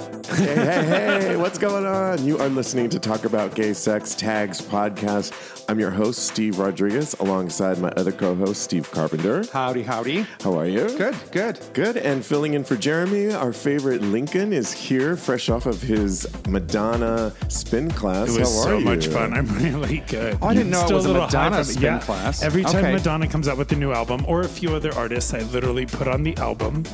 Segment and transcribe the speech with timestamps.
[0.00, 0.84] Hey, hey,
[1.20, 2.22] hey, what's going on?
[2.24, 5.32] You are listening to Talk About Gay Sex Tags podcast.
[5.70, 9.42] I'm your host, Steve Rodriguez, alongside my other co host, Steve Carpenter.
[9.52, 10.26] Howdy, howdy.
[10.42, 10.86] How are you?
[10.98, 11.60] Good, good.
[11.72, 11.96] Good.
[11.96, 17.32] And filling in for Jeremy, our favorite Lincoln is here, fresh off of his Madonna
[17.48, 18.36] spin class.
[18.36, 18.84] It was How are so you?
[18.84, 19.32] much fun.
[19.32, 20.36] I'm really good.
[20.42, 21.98] Oh, I didn't know it was a Madonna spin yeah.
[22.00, 22.42] class.
[22.42, 22.92] Every time Okay.
[22.92, 26.06] Madonna comes out with a new album, or a few other artists, I literally put
[26.06, 26.84] on the album,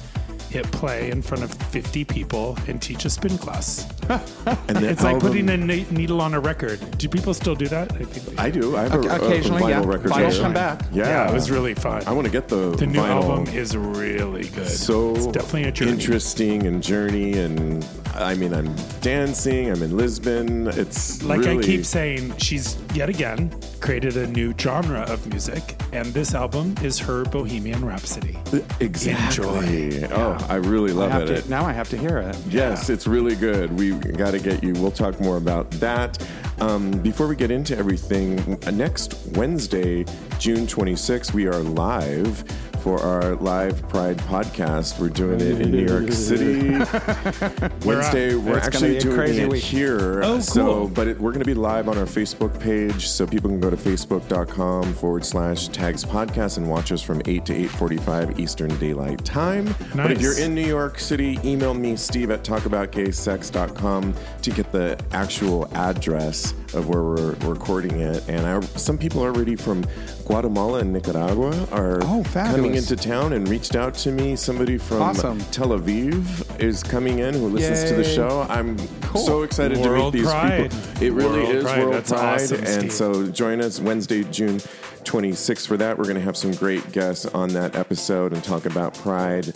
[0.53, 3.87] hit play in front of 50 people, and teach a spin class.
[4.69, 6.79] And the It's like album- putting a ne- needle on a record.
[6.99, 7.93] Do people still do that?
[7.93, 8.77] I think I do.
[8.77, 9.79] I have a, Oc- a- a vinyl yeah.
[9.85, 10.43] record Vinyls player.
[10.43, 10.83] come back.
[10.93, 11.07] Yeah.
[11.09, 12.03] Yeah, it was really fun.
[12.07, 13.23] I want to get the the new vinyl.
[13.23, 14.69] album is really good.
[14.69, 15.93] so it's definitely a journey.
[15.93, 21.63] interesting and journey and I mean I'm dancing I'm in Lisbon it's Like really, I
[21.63, 23.51] keep saying, she's yet again
[23.81, 28.37] created a new genre of music, and this album is her Bohemian Rhapsody.
[28.81, 31.45] exactly oh I really I love have it.
[31.45, 32.37] to, now I have to hear it.
[32.49, 33.73] yes it's really good.
[33.77, 36.19] We got to get you we'll talk more about that.
[36.61, 40.05] Um, before we get into everything next Wednesday
[40.39, 42.45] June 26th we are live
[42.83, 44.99] for our live Pride podcast.
[45.01, 46.71] We're doing it in New York City.
[47.87, 49.63] Wednesday, we're It's actually doing crazy it week.
[49.63, 50.23] here.
[50.25, 53.49] Oh, So, but it, we're going to be live on our Facebook page, so people
[53.51, 58.39] can go to facebook.com forward slash tags podcast and watch us from 8 to 8.45
[58.41, 59.75] Eastern Daylight Time.
[59.95, 64.99] But if you're in New York City, email me, steve at talkaboutgaysex.com to get the
[65.13, 68.27] actual address of where we're recording it.
[68.29, 69.85] And I, some people already from
[70.27, 72.63] Guatemala and Nicaragua are Oh, fabulous.
[72.73, 74.35] Coming into town and reached out to me.
[74.35, 75.39] Somebody from Awesome.
[75.51, 78.47] Tel Aviv is coming in who listens to the show.
[78.49, 78.79] I'm
[79.15, 80.71] so excited World to meet these Pride.
[80.71, 81.03] people.
[81.03, 81.79] It really World is Pride.
[81.81, 82.35] World That's Pride.
[82.35, 82.93] awesome, and Steve.
[82.93, 85.99] so join us Wednesday, June 26th for that.
[85.99, 89.53] We're going to have some great guests on that episode and talk about Pride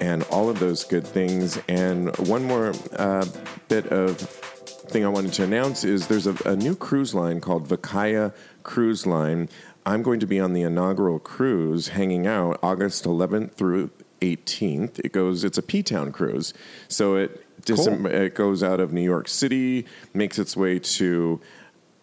[0.00, 1.60] and all of those good things.
[1.68, 3.26] And one more uh,
[3.68, 7.68] bit of thing I wanted to announce is there's a, a new cruise line called
[7.68, 8.32] Vacaya
[8.62, 9.50] Cruise Line.
[9.86, 13.90] I'm going to be on the inaugural cruise hanging out August 11th through
[14.20, 14.98] 18th.
[15.00, 16.54] It goes, it's a P Town cruise.
[16.88, 21.40] So it, dis- it goes out of New York City, makes its way to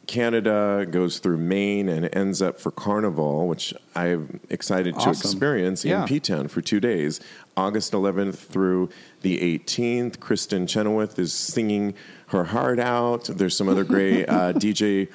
[0.08, 5.12] Canada, goes through Maine, and ends up for Carnival, which I'm excited to Awesome.
[5.32, 7.20] experience in P Town for two days,
[7.56, 8.90] August 11th through
[9.22, 10.18] the 18th.
[10.18, 11.94] Kristin Chenoweth is singing
[12.28, 13.26] her heart out.
[13.26, 15.10] There's some other great uh, DJ.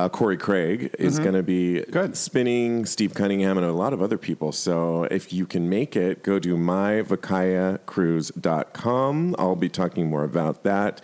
[0.00, 2.16] Uh, Corey Craig is going to be Good.
[2.16, 4.50] spinning, Steve Cunningham, and a lot of other people.
[4.50, 9.36] So if you can make it, go to myvakayacruise.com.
[9.38, 11.02] I'll be talking more about that.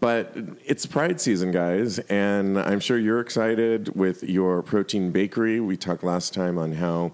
[0.00, 5.60] But it's Pride season, guys, and I'm sure you're excited with your protein bakery.
[5.60, 7.12] We talked last time on how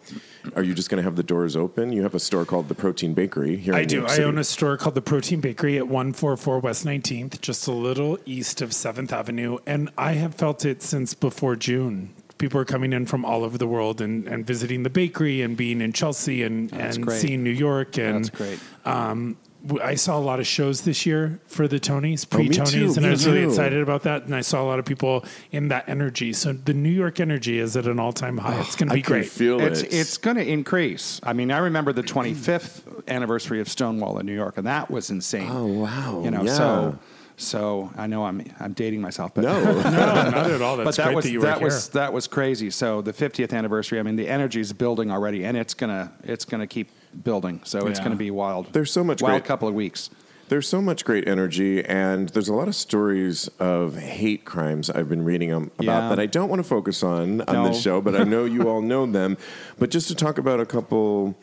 [0.54, 1.92] are you just going to have the doors open?
[1.92, 3.74] You have a store called the Protein Bakery here.
[3.74, 3.96] I in New do.
[3.96, 4.24] York I City.
[4.24, 8.62] own a store called the Protein Bakery at 144 West 19th, just a little east
[8.62, 9.58] of 7th Avenue.
[9.66, 12.14] And I have felt it since before June.
[12.38, 15.56] People are coming in from all over the world and, and visiting the bakery and
[15.56, 17.20] being in Chelsea and, and great.
[17.20, 17.98] seeing New York.
[17.98, 18.60] And That's great.
[18.84, 19.36] Um, w-
[19.82, 22.96] I saw a lot of shows this year for the Tonys, Oh, pre too, Tonys,
[22.96, 23.48] and me I was really too.
[23.48, 24.24] excited about that.
[24.24, 26.32] And I saw a lot of people in that energy.
[26.32, 28.60] So the New York energy is at an all time high.
[28.60, 29.28] It's going to oh, be can great.
[29.28, 29.92] feel It's it.
[29.92, 31.20] it's going to increase.
[31.22, 35.10] I mean, I remember the 25th anniversary of Stonewall in New York, and that was
[35.10, 35.48] insane.
[35.50, 36.22] Oh, wow.
[36.24, 36.54] You know, Yeah.
[36.54, 36.98] so
[37.38, 39.60] So I know I'm I'm dating myself, but No.
[39.84, 39.90] No,
[40.30, 40.76] not at all.
[40.78, 42.70] That's but that great was that you that were was that was crazy.
[42.70, 43.98] So the 50th anniversary.
[43.98, 46.88] I mean, the energy is building already, and it's gonna it's gonna keep
[47.24, 47.60] building.
[47.64, 48.72] So it's gonna be wild.
[48.72, 50.10] There's so much wild great- couple of weeks.
[50.48, 55.08] There's so much great energy, and there's a lot of stories of hate crimes I've
[55.08, 56.08] been reading um, about Yeah.
[56.10, 57.68] that I don't want to focus on on No.
[57.68, 59.36] this show, but I know you all know them.
[59.78, 61.34] But just to talk about a couple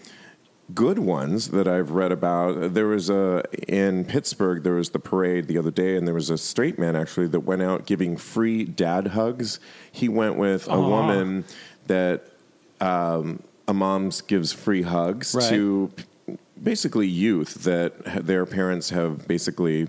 [0.74, 4.64] good ones that I've read about, there was a in Pittsburgh.
[4.64, 7.42] There was the parade the other day, and there was a straight man actually that
[7.42, 9.60] went out giving free dad hugs.
[9.92, 11.44] He went with a woman
[11.88, 12.24] that
[12.80, 15.50] um, a mom's gives free hugs Right.
[15.50, 15.92] to
[16.62, 19.88] basically youth that their parents have basically,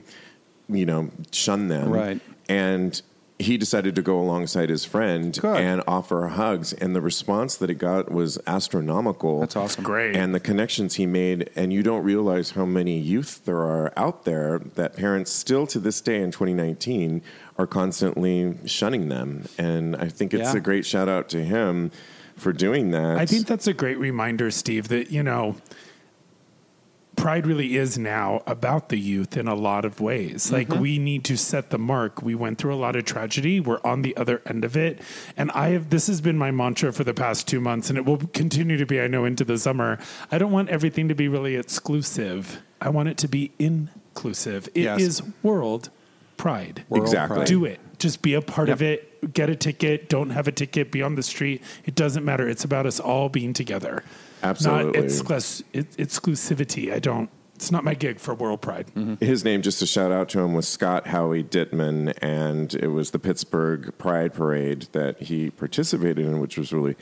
[0.68, 1.90] you know, shunned them.
[1.90, 2.20] Right.
[2.48, 3.00] And
[3.38, 5.56] he decided to go alongside his friend Good.
[5.56, 6.72] and offer hugs.
[6.72, 9.40] And the response that he got was astronomical.
[9.40, 9.82] That's awesome.
[9.84, 10.14] Great.
[10.16, 14.24] And the connections he made, and you don't realize how many youth there are out
[14.24, 17.22] there that parents still to this day in 2019
[17.58, 19.44] are constantly shunning them.
[19.58, 20.58] And I think it's Yeah.
[20.58, 21.90] a great shout out to him
[22.36, 23.18] for doing that.
[23.18, 25.56] I think that's a great reminder, Steve, that, you know,
[27.16, 30.50] Pride really is now about the youth in a lot of ways.
[30.50, 30.82] Like, mm-hmm.
[30.82, 32.22] we need to set the mark.
[32.22, 33.60] We went through a lot of tragedy.
[33.60, 35.00] We're on the other end of it.
[35.36, 38.04] And I have, this has been my mantra for the past two months, and it
[38.04, 39.98] will continue to be, I know, into the summer.
[40.32, 42.60] I don't want everything to be really exclusive.
[42.80, 44.68] I want it to be inclusive.
[44.74, 45.32] It is Yes.
[45.42, 45.90] world
[46.36, 46.84] pride.
[46.88, 47.36] World Exactly.
[47.36, 47.46] Pride.
[47.46, 47.80] Do it.
[48.04, 49.32] Just be a part of it.
[49.32, 50.10] Get a ticket.
[50.10, 50.92] Don't have a ticket.
[50.92, 51.62] Be on the street.
[51.86, 52.46] It doesn't matter.
[52.46, 54.04] It's about us all being together.
[54.42, 55.00] Absolutely.
[55.00, 56.92] Not exclus- it, exclusivity.
[56.92, 57.30] I don't.
[57.54, 58.90] It's not my gig for World Pride.
[59.20, 63.12] His name, just to shout out to him, was Scott Howie Dittman, and it was
[63.12, 66.96] the Pittsburgh Pride Parade that he participated in, which was really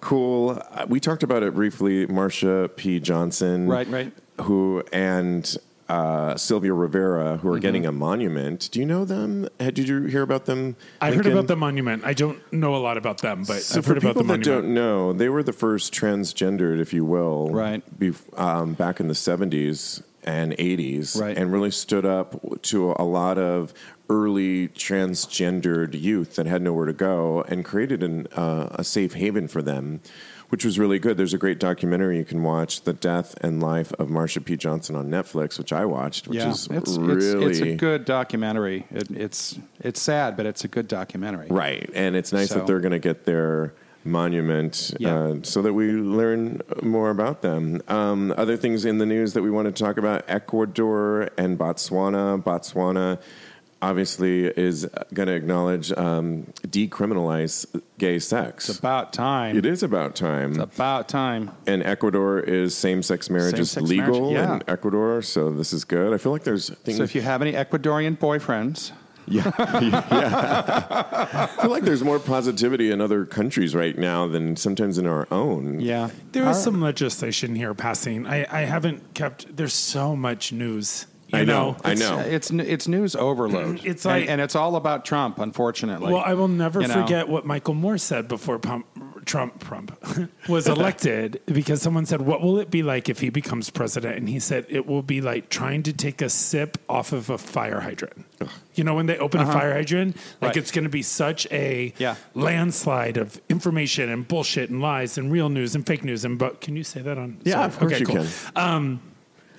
[0.00, 0.62] cool.
[0.70, 2.06] Uh, We talked about it briefly.
[2.06, 2.98] Marsha P.
[2.98, 4.10] Johnson, Right, right.
[4.40, 5.54] who and
[5.88, 7.88] uh, Sylvia Rivera, who are getting Mm-hmm.
[7.88, 8.68] a monument.
[8.72, 9.48] Do you know them?
[9.58, 10.76] Did you hear about them?
[11.00, 12.04] I heard about the monument.
[12.04, 14.36] I don't know a lot about them, but So I've for heard about people the
[14.38, 17.82] that don't know, they were the first transgendered, if you will, Right.
[18.00, 21.36] bef- um, back in the seventies and eighties, Right.
[21.38, 23.72] and really stood up to a lot of
[24.10, 29.48] early transgendered youth that had nowhere to go, and created an, uh, a safe haven
[29.48, 30.00] for them.
[30.48, 31.16] Which was really good.
[31.16, 34.56] There's a great documentary you can watch, "The Death and Life of Marsha P.
[34.56, 38.04] Johnson" on Netflix, which I watched, which yeah, is it's, really it's it's a good
[38.04, 38.86] documentary.
[38.92, 41.48] It, it's it's sad, but it's a good documentary.
[41.50, 41.90] Right.
[41.94, 43.74] And it's nice So- that they're going to get their
[44.06, 45.14] monument Yeah.
[45.16, 47.82] uh, so that we learn more about them.
[47.88, 52.42] Um, other things in the news that we want to talk about Ecuador and Botswana.
[52.42, 53.18] Botswana
[53.82, 57.66] obviously is going to acknowledge um, decriminalize
[57.98, 58.68] gay sex.
[58.70, 59.56] It's about time.
[59.56, 60.52] it is about time.
[60.60, 61.50] It's about time.
[61.66, 64.54] and Ecuador is same-sex marriage is Same-sex legal marriage, yeah.
[64.56, 66.14] in Ecuador, so this is good.
[66.14, 66.96] I feel like there's things.
[66.96, 68.92] So if you have any Ecuadorian boyfriends,
[69.28, 69.50] Yeah.
[69.58, 71.26] yeah.
[71.32, 75.26] I feel like there's more positivity in other countries right now than sometimes in our
[75.30, 75.80] own.
[75.80, 78.26] yeah, There is Our- some legislation here passing.
[78.26, 79.56] I, I haven't kept.
[79.56, 81.06] There's so much news.
[81.28, 81.76] You I know.
[81.82, 82.20] I know.
[82.20, 83.80] It's it's news overload.
[83.84, 86.12] It's And- like- and, it's all about Trump, unfortunately.
[86.12, 86.94] Well, I will never You know?
[87.02, 88.86] forget what Michael Moore said before Pump,
[89.26, 89.92] Trump, Trump
[90.48, 94.28] was elected because someone said, "What will it be like if he becomes president?" And
[94.28, 97.80] he said, "It will be like trying to take a sip off of a fire
[97.80, 98.24] hydrant."
[98.74, 100.46] You know, when they open a fire hydrant, like Uh-huh.
[100.46, 100.56] Right.
[100.56, 102.14] it's going to be such a Yeah.
[102.34, 106.24] landslide of information and bullshit and lies and real news and fake news.
[106.24, 107.38] And but can you say that on?
[107.42, 107.64] Yeah, sorry.
[107.66, 108.26] of course Okay, you cool.
[108.54, 108.62] can.
[108.74, 109.00] Um,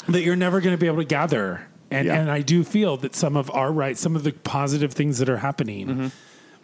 [0.08, 1.68] that you're never going to be able to gather.
[1.92, 2.20] And, Yeah.
[2.20, 5.30] and I do feel that some of our rights, some of the positive things that
[5.30, 6.08] are happening, Mm-hmm.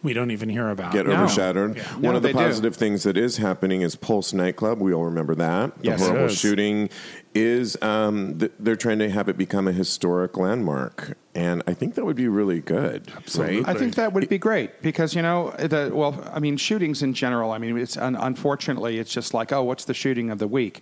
[0.03, 0.91] We don't even hear about.
[0.91, 1.13] Get No.
[1.13, 1.77] overshadowed.
[1.77, 1.83] Yeah.
[1.93, 2.39] One No, of the they do.
[2.39, 4.79] positive things that is happening is Pulse nightclub.
[4.79, 5.71] We all remember that.
[5.81, 5.99] Yes.
[5.99, 6.37] the horrible Yes.
[6.37, 6.89] shooting
[7.33, 11.95] is um, th- they're trying to have it become a historic landmark, and I think
[11.95, 13.11] that would be really good.
[13.37, 13.63] Right?
[13.65, 17.13] I think that would be great because you know the well, I mean shootings in
[17.13, 17.51] general.
[17.51, 20.81] I mean, it's un, unfortunately it's just like oh, what's the shooting of the week?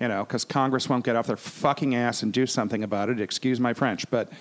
[0.00, 3.20] You know, because Congress won't get off their fucking ass and do something about it.
[3.20, 4.32] Excuse my French, but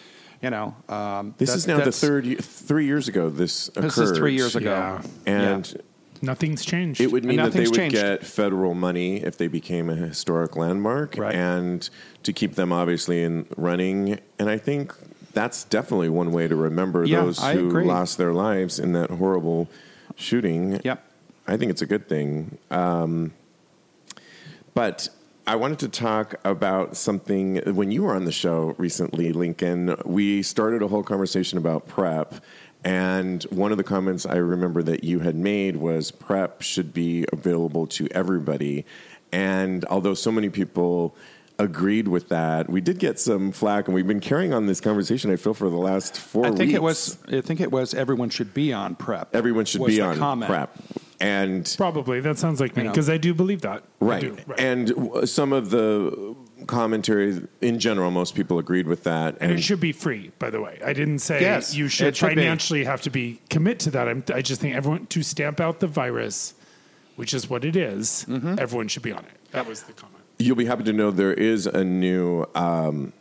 [0.42, 3.30] you know, um, This that- is now the third ye- three years ago.
[3.30, 3.84] This occurred.
[3.84, 5.32] This is three years ago, Yeah.
[5.34, 5.82] and.
[6.24, 7.02] Nothing's changed.
[7.02, 7.96] It would mean that they nothing's would changed.
[7.96, 11.34] get federal money if they became a historic landmark, Right.
[11.34, 11.90] and
[12.22, 14.20] to keep them obviously in running.
[14.38, 14.94] And I think
[15.34, 17.86] that's definitely one way to remember Yeah, those I who agree.
[17.86, 19.68] lost their lives in that horrible
[20.16, 20.80] shooting.
[20.84, 21.04] Yep.
[21.48, 22.60] I think it's a good thing.
[22.70, 23.32] Um,
[24.76, 25.10] but
[25.48, 27.58] I wanted to talk about something.
[27.74, 32.36] When you were on the show recently, Lincoln, we started a whole conversation about PrEP.
[32.84, 37.26] And one of the comments I remember that you had made was PrEP should be
[37.34, 38.86] available to everybody.
[39.32, 41.16] And although so many people
[41.64, 42.70] agreed with that.
[42.70, 45.32] We did get some flack, and we've been carrying on this conversation.
[45.32, 46.46] I feel for the last four.
[46.46, 46.74] I think weeks.
[46.74, 47.18] it was.
[47.32, 47.94] I think it was.
[47.94, 49.34] Everyone should be on PrEP.
[49.36, 50.50] everyone should be on comment.
[50.50, 50.76] PrEP,
[51.20, 53.84] and Probably that sounds like me because I do believe that.
[54.00, 54.22] Right.
[54.22, 56.36] do, And w- some of the
[56.68, 60.62] commentary in general, most people agreed with that, And it should be free, by the
[60.62, 60.80] way.
[60.86, 62.36] I didn't say Yes, you should, it should be.
[62.36, 64.08] financially have to be commit to that.
[64.08, 66.54] I'm, I just think everyone to stamp out the virus,
[67.16, 68.56] which is what it is, Mm-hmm.
[68.60, 69.52] Everyone should be on it.
[69.52, 70.21] That was the comment.
[70.42, 72.48] You'll be happy to know there is a new.
[72.56, 73.14] Um,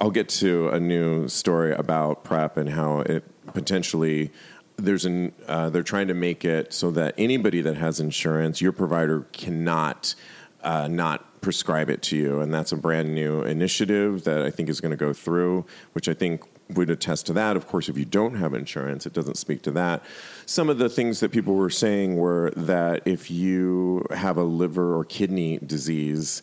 [0.00, 3.22] I'll get to a new story about PrEP and how it
[3.54, 4.32] potentially.
[4.76, 5.32] There's an.
[5.46, 10.16] Uh, they're trying to make it so that anybody that has insurance, your provider cannot
[10.62, 14.68] uh, not prescribe it to you, and that's a brand new initiative that I think
[14.68, 17.56] is going to go through, which I think would attest to that.
[17.56, 20.02] Of course, if you don't have insurance, it doesn't speak to that.
[20.46, 24.96] Some of the things that people were saying were that if you have a liver
[24.96, 26.42] or kidney disease,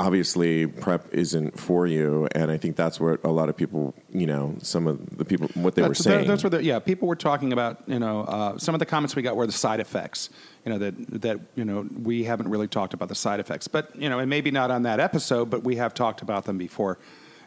[0.00, 4.26] obviously PrEP isn't for you and i think that's what a lot of people you
[4.26, 6.78] know some of the people what they were saying Those were the, yeah.
[6.78, 9.52] People were talking about you know uh, some of the comments we got were the
[9.52, 10.30] side effects.
[10.64, 13.94] You know that that you know we haven't really talked about the side effects, but
[13.96, 16.98] you know and maybe not on that episode, but we have talked about them before.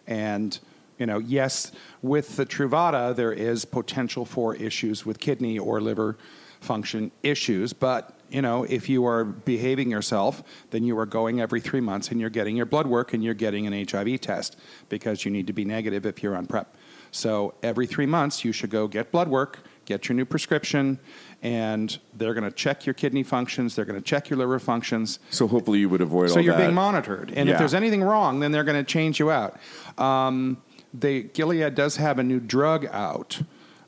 [0.08, 0.60] And
[1.02, 1.72] you know, yes,
[2.04, 6.16] with the Truvada, there is potential for issues with kidney or liver
[6.60, 11.60] function issues, but you know, if you are behaving yourself, then you are going every
[11.60, 14.58] three months and you're getting your blood work and you're getting an HIV test
[14.90, 16.72] because you need to be negative if you're on PrEP.
[17.10, 21.00] So every three months, you should go get blood work, get your new prescription,
[21.42, 23.76] and they're going to check your kidney functions.
[23.76, 25.20] They're going to check your liver functions.
[25.30, 27.56] so hopefully you would avoid So you're that being monitored, and Yeah.
[27.56, 29.58] if there's anything wrong, then they're going to change you out.
[29.98, 30.58] Um,
[30.94, 33.42] they, Gilead does have a new drug out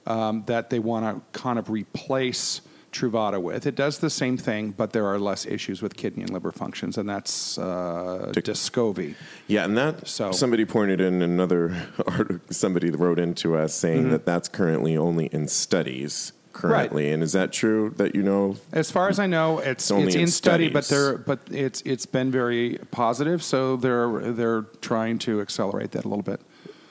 [0.06, 3.66] um, that they want to kind of replace Truvada with.
[3.66, 6.98] It does the same thing, but there are less issues with kidney and liver functions,
[6.98, 9.16] and that's uh, Descovy.
[9.48, 11.76] yeah and that So- somebody pointed in another
[12.08, 14.12] article somebody wrote into us saying Mm-hmm.
[14.12, 18.92] that that's currently only in studies currently and is that true that you know As
[18.92, 20.88] far as I know, it's only it's in in study, but
[21.26, 23.42] but it's it's been very positive.
[23.42, 26.42] So they're they're trying to accelerate that a little bit.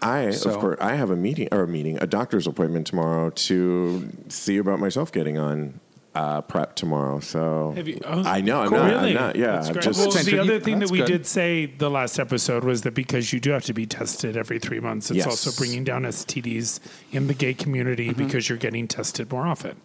[0.02, 3.30] I So- of course I have a meeting or a meeting a doctor's appointment tomorrow
[3.30, 5.80] to see about myself getting on
[6.14, 9.08] uh, PrEP tomorrow so Have you- oh, I know I'm not Really?
[9.10, 10.60] I'm not yeah That's just well, the other interesting.
[10.60, 11.06] thing that we good.
[11.06, 14.58] did say the last episode was that because you do have to be tested every
[14.58, 15.26] three months, it's Yes.
[15.26, 16.80] also bringing down STDs
[17.12, 18.26] in the gay community Mm-hmm.
[18.26, 19.76] because you're getting tested more often.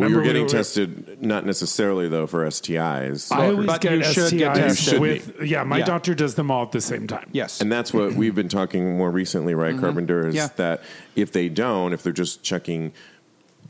[0.00, 3.30] Well, you're Remember getting we were- tested not necessarily though for STIs.
[3.30, 4.98] I always But get you should get tested.
[4.98, 5.62] With yeah.
[5.62, 5.84] My Yeah.
[5.84, 7.28] doctor does them all at the same time.
[7.32, 9.80] Yes, And that's what we've been talking more recently, right, mm-hmm.
[9.80, 10.28] Carpenter?
[10.28, 10.48] Is Yeah.
[10.56, 10.82] that
[11.16, 12.92] if they don't, if they're just checking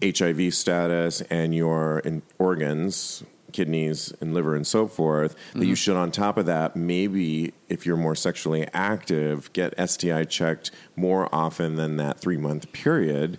[0.00, 5.74] HIV status and your in organs, kidneys and liver and so forth, that you mm-hmm.
[5.74, 11.28] should, on top of that, maybe if you're more sexually active, get STI checked more
[11.34, 13.38] often than that three month period.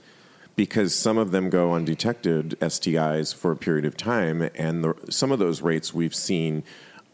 [0.55, 5.31] Because some of them go undetected STIs for a period of time, and the, some
[5.31, 6.63] of those rates we've seen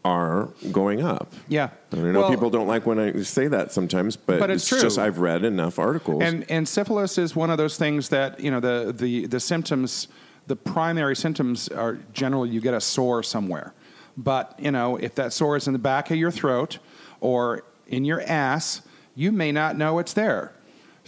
[0.04, 1.32] are going up.
[1.48, 1.70] Yeah.
[1.92, 4.66] And I know Well- people don't like when I say that sometimes, but, But it's
[4.68, 4.80] true.
[4.80, 6.22] just I've read enough articles.
[6.22, 10.08] And and syphilis is one of those things that you know the the the symptoms,
[10.46, 13.74] the primary symptoms are generally you get a sore somewhere,
[14.16, 16.78] but you know if that sore is in the back of your throat
[17.20, 18.82] or in your ass,
[19.14, 20.52] you may not know it's there.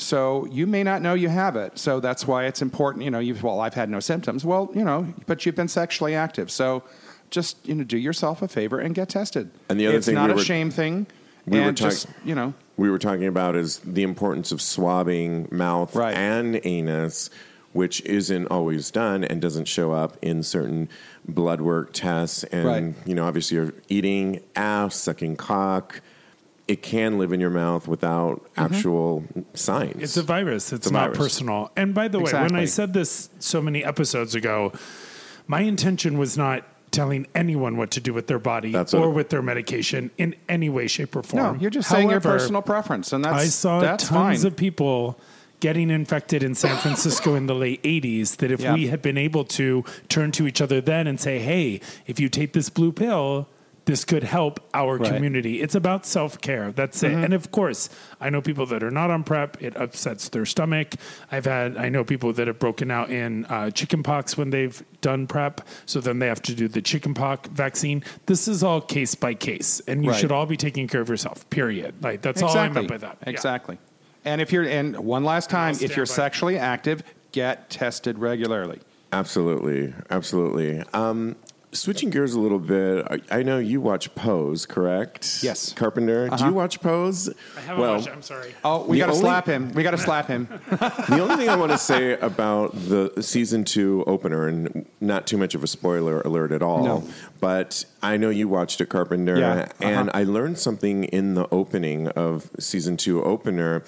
[0.00, 1.78] So you may not know you have it.
[1.78, 3.04] So that's why it's important.
[3.04, 4.44] You know, you've well, I've had no symptoms.
[4.44, 6.50] Well, you know, but you've been sexually active.
[6.50, 6.82] So
[7.30, 9.50] just you know, do yourself a favor and get tested.
[9.68, 11.06] And the other it's thing not we a were- shame thing.
[11.46, 15.46] we were talk- just you know, we were talking about is the importance of swabbing
[15.50, 16.16] mouth Right.
[16.16, 17.28] and anus,
[17.72, 20.88] which isn't always done and doesn't show up in certain
[21.28, 22.42] blood work tests.
[22.44, 22.94] And Right.
[23.06, 26.00] you know, obviously, you're eating ass, sucking cock.
[26.70, 28.74] It can live in your mouth without mm-hmm.
[28.74, 29.24] actual
[29.54, 30.00] signs.
[30.00, 30.72] It's a virus.
[30.72, 31.18] It's a not virus.
[31.18, 31.72] personal.
[31.76, 34.72] And by the way, when I said this so many episodes ago,
[35.48, 39.14] my intention was not telling anyone what to do with their body That's or what-
[39.16, 41.42] with their medication in any way, shape, or form.
[41.42, 44.46] no, you're just saying your personal preference, and that's I saw that's tons fine.
[44.46, 45.18] of people
[45.58, 48.74] getting infected in San Francisco in the late 80s that if Yeah.
[48.74, 52.28] we had been able to turn to each other then and say, hey, if you
[52.28, 53.48] take this blue pill,
[53.86, 55.12] this could help our Right.
[55.12, 55.60] community.
[55.62, 56.70] It's about self care.
[56.72, 57.12] That's it.
[57.12, 57.88] And of course,
[58.20, 59.56] I know people that are not on PrEP.
[59.62, 60.94] It upsets their stomach.
[61.32, 65.26] I've had, I know people that have broken out in uh, chickenpox when they've done
[65.26, 65.62] PrEP.
[65.86, 68.04] So then they have to do the chickenpox vaccine.
[68.26, 69.80] This is all case by case.
[69.88, 70.20] And you Right.
[70.20, 71.94] should all be taking care of yourself, period.
[72.02, 73.18] Like, that's all I meant by that.
[73.24, 73.30] Yeah.
[73.30, 73.78] Exactly.
[74.24, 78.80] And if you're and one last time, if you're sexually active, get tested regularly.
[79.12, 80.82] Absolutely, absolutely.
[80.92, 81.36] Um,
[81.72, 85.40] switching gears a little bit, I, I know you watch Pose, correct?
[85.42, 85.72] Yes.
[85.72, 86.26] Carpenter.
[86.28, 86.46] Do Uh-huh.
[86.48, 87.28] you watch Pose?
[87.56, 88.12] I haven't watched it.
[88.12, 88.54] I'm sorry.
[88.64, 89.72] Oh, we got to only- slap him.
[89.72, 90.48] We got to slap him.
[90.70, 95.36] the only thing I want to say about the season two opener, and not too
[95.38, 97.04] much of a spoiler alert at all, No.
[97.40, 99.66] but I know you watched it, Carpenter, Yeah, uh-huh.
[99.80, 103.84] and I learned something in the opening of season two opener.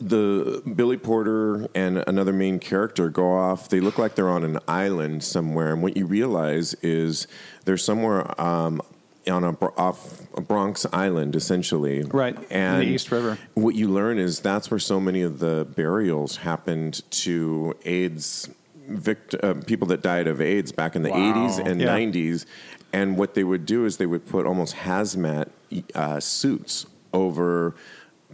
[0.00, 3.68] The Billy Porter and another main character go off.
[3.68, 7.26] They look like they're on an island somewhere, and what you realize is
[7.64, 8.80] they're somewhere um,
[9.28, 13.38] on a off a Bronx Island, essentially, Right, in the And East River.
[13.54, 18.48] what you learn is that's where so many of the burials happened to AIDS
[18.88, 21.16] vict- uh, people that died of AIDS back in the Wow.
[21.34, 21.88] 80s and Yeah.
[21.88, 22.46] 90s.
[22.92, 25.48] And what they would do is they would put almost hazmat
[25.94, 27.74] uh, suits over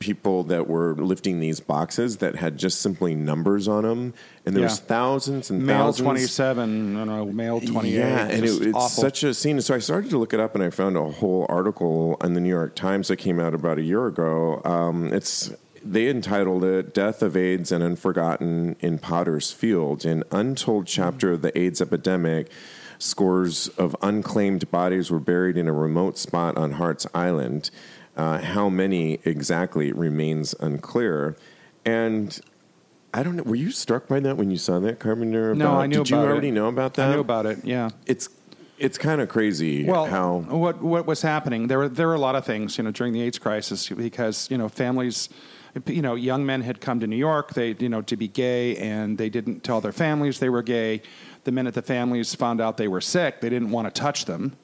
[0.05, 4.13] people that were lifting these boxes that had just simply numbers on them.
[4.45, 4.69] And there Yeah.
[4.69, 6.05] was thousands and Male thousands.
[6.05, 7.95] 27, I don't know, male 28.
[7.97, 8.89] Yeah, and it, it's awful.
[9.03, 9.59] such a scene.
[9.63, 12.41] So I started to look it up, and I found a whole article in the
[12.41, 14.61] New York Times that came out about a year ago.
[14.67, 15.51] Um, it's
[15.83, 21.41] they entitled it "Death of AIDS and Unforgotten in Potter's Field," an untold chapter of
[21.43, 22.51] the AIDS epidemic.
[22.99, 27.71] Scores of unclaimed bodies were buried in a remote spot on Hart's Island.
[28.17, 31.37] Uh, how many exactly remains unclear,
[31.85, 32.41] and
[33.13, 33.43] I don't know.
[33.43, 35.55] Were you struck by that when you saw that, Carpenter?
[35.55, 36.53] No, I knew Did you already it.
[36.53, 37.11] know about that?
[37.11, 37.91] I knew about it, yeah.
[38.07, 38.29] it's
[38.79, 41.69] it's kind of crazy Well, how what what was happening?
[41.69, 44.51] There were there were a lot of things, you know, during the AIDS crisis because
[44.51, 45.29] you know families,
[45.87, 48.77] you know, young men had come to New York, they you know to be gay,
[48.77, 51.03] and they didn't tell their families they were gay.
[51.45, 54.57] The minute the families found out they were sick, they didn't want to touch them.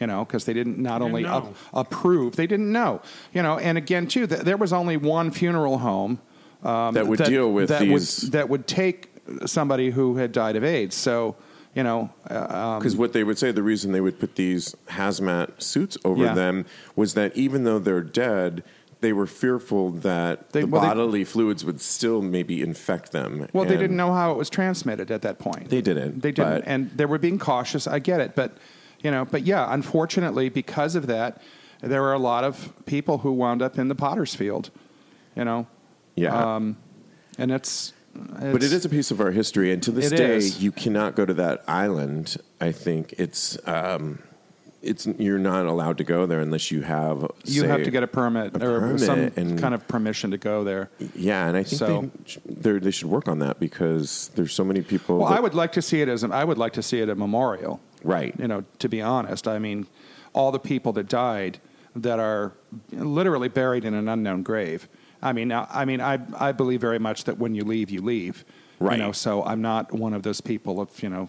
[0.00, 1.28] You know, because they didn't not only know.
[1.34, 3.02] up, approve, they didn't know.
[3.34, 6.18] You know, and again, too, th- there was only one funeral home
[6.62, 9.10] um, that would deal with that these would, that would take
[9.44, 10.96] somebody who had died of AIDS.
[10.96, 11.36] So,
[11.74, 15.60] you know, uh, because what they would say the reason they would put these hazmat
[15.62, 16.34] suits over Yeah.
[16.34, 16.64] them
[16.96, 18.64] was that even though they're dead
[19.02, 23.46] they were fearful that They- the well, they- bodily fluids would still maybe infect them
[23.54, 25.70] Well, they didn't know how it was transmitted at that point.
[25.70, 27.86] They didn't, They didn't, but- and they were being cautious.
[27.86, 28.58] I get it, but
[29.02, 31.40] you know, but yeah, unfortunately, because of that,
[31.80, 34.70] there were a lot of people who wound up in the Potter's Field.
[35.36, 35.66] You know,
[36.16, 36.76] yeah um,
[37.38, 40.62] and it's, but it's- a piece of our history and to this day is.
[40.62, 44.18] you cannot go to that island i think it's um
[44.82, 48.02] it's you're not allowed to go there unless you have You say, have to get
[48.02, 50.90] a permit a or permit some and- kind of permission to go there.
[51.14, 52.10] Yeah, and I think So-
[52.46, 55.18] they, they're- should work on that because there's so many people.
[55.18, 56.98] Well, that- I would like to see it as an, I would like to see
[57.00, 57.78] it a memorial.
[58.02, 58.34] Right.
[58.38, 59.86] You know, to be honest, I mean,
[60.32, 61.58] all the people that died
[61.96, 62.52] that are
[62.92, 64.88] literally buried in an unknown grave.
[65.22, 68.00] I mean, now- I mean, I I believe very much that when you leave, you
[68.00, 68.44] leave.
[68.78, 68.96] Right.
[68.98, 71.28] You know, so I'm not one of those people of you know.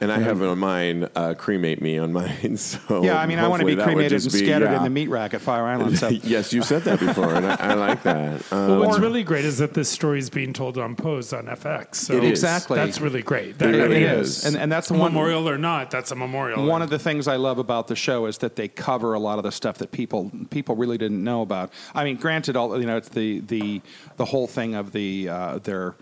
[0.00, 2.56] And I have on mine, uh, cremate me on mine.
[2.58, 4.78] So Yeah, I mean, I want to be that would cremated and be- scattered yeah.
[4.78, 5.98] in the meat rack at Fire Island.
[5.98, 6.08] So.
[6.22, 8.42] yes, you said that before, and I, I like that.
[8.52, 11.46] Um, Well, what's really great is that this story is being told on Pose on
[11.46, 11.96] FX.
[11.96, 12.30] So It is.
[12.30, 12.76] Exactly.
[12.76, 13.58] That's really great.
[13.58, 14.44] That It It really is, is.
[14.46, 16.64] and and that's the a one memorial or not, that's a memorial.
[16.66, 19.38] One of the things I love about the show is that they cover a lot
[19.38, 21.72] of the stuff that people people really didn't know about.
[21.94, 23.82] I mean, granted, all you know, it's the the
[24.16, 25.94] the whole thing of the uh, their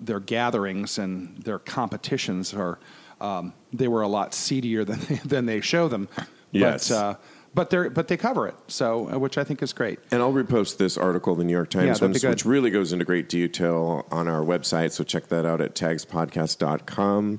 [0.00, 2.78] their gatherings and their competitions are
[3.22, 6.08] um, they were a lot seedier than they, than they show them.
[6.50, 6.88] Yes.
[6.88, 7.14] but, uh,
[7.54, 9.98] but they but they cover it, so uh, which I think is great.
[10.10, 13.28] And I'll repost this article, the New York Times one, which really goes into great
[13.28, 14.92] detail on our website.
[14.92, 17.38] So check that out at tagspodcast.com.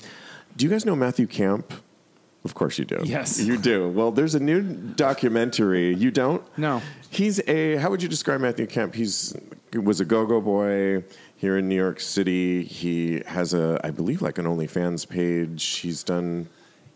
[0.56, 1.74] Do you guys know Matthew Camp?
[2.46, 3.00] Of course you do.
[3.04, 3.40] Yes.
[3.44, 3.90] You do.
[3.90, 5.96] Well, there's a new documentary.
[5.96, 6.44] You don't?
[6.58, 6.82] No.
[7.10, 8.96] He's a, how would you describe Matthew Camp?
[8.96, 9.36] He's
[9.74, 11.04] was a go-go boy
[11.44, 12.64] here in New York City.
[12.64, 15.62] He has a, I believe, like an OnlyFans page.
[15.80, 16.48] He's done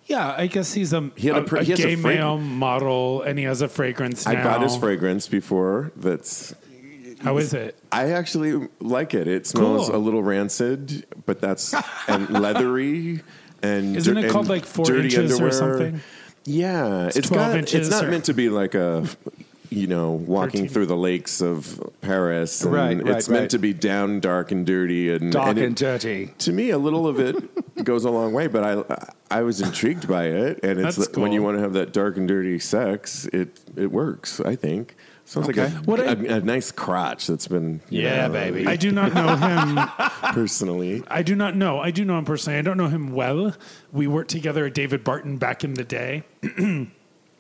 [0.06, 2.38] Yeah, I guess he's a, He had a a, a he has a gay male
[2.38, 4.26] model, and he has a fragrance.
[4.26, 4.46] I now.
[4.46, 5.92] bought his fragrance before.
[5.98, 6.56] That's
[7.20, 7.76] How is it?
[7.92, 9.28] I actually like it.
[9.28, 9.98] It smells Cool.
[9.98, 11.76] a little rancid, but that's
[12.08, 13.24] and leathery
[13.62, 15.52] and Isn't it called like four inches or underwear.
[15.52, 16.02] something?
[16.46, 17.74] Yeah, it's 12 got.
[17.74, 19.06] it's not or- meant to be like a,
[19.70, 20.70] you know, walking 13.
[20.70, 22.64] through the lakes of Paris.
[22.64, 23.50] And Right, right, It's meant right.
[23.52, 26.34] to be down, dark, and dirty, and Dark and, and it- dirty.
[26.40, 27.36] To me, a little of it
[27.84, 28.84] goes a long way, but I
[29.30, 32.16] I was intrigued by it, and it's That's when you want to have that dark
[32.18, 34.40] and dirty sex, it it works.
[34.40, 35.66] I think sounds Okay.
[35.66, 38.66] like What a, I- a, a nice crotch that's been Yeah, know, baby.
[38.68, 39.80] I do not know him.
[40.34, 41.04] personally.
[41.10, 41.80] I do not know.
[41.82, 42.58] I do know him personally.
[42.58, 43.54] I don't know him well.
[43.92, 46.24] We worked together at David Barton back in the day.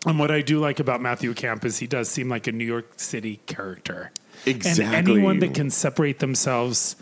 [0.05, 2.65] and what I do like about Matthew Camp is he does seem like a New
[2.65, 4.11] York City character.
[4.45, 4.85] Exactly.
[4.85, 6.95] And anyone that can separate themselves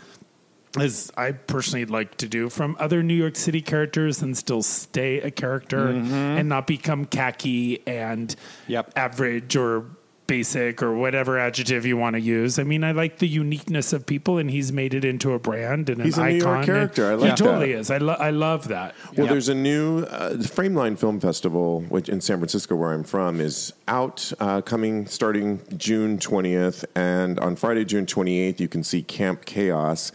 [0.78, 5.20] as I personally like to do from other New York City characters and still stay
[5.20, 6.12] a character mm-hmm.
[6.14, 8.34] and not become khaki and
[8.66, 8.92] Yep.
[8.96, 9.86] average or
[10.26, 12.58] basic or whatever adjective you want to use.
[12.58, 15.88] I mean, I like the uniqueness of people and he's made it into a brand
[15.88, 16.64] and He's a an New York icon.
[16.66, 17.06] character.
[17.06, 17.90] I he like totally is.
[17.90, 18.94] I, lo- I love that.
[19.16, 23.04] Well, there's a new uh, the Frameline Film Festival, which in San Francisco, where I'm
[23.04, 28.82] from, is out uh, coming starting June 20th, and on Friday, June 28th, you can
[28.82, 30.12] see Camp Chaos.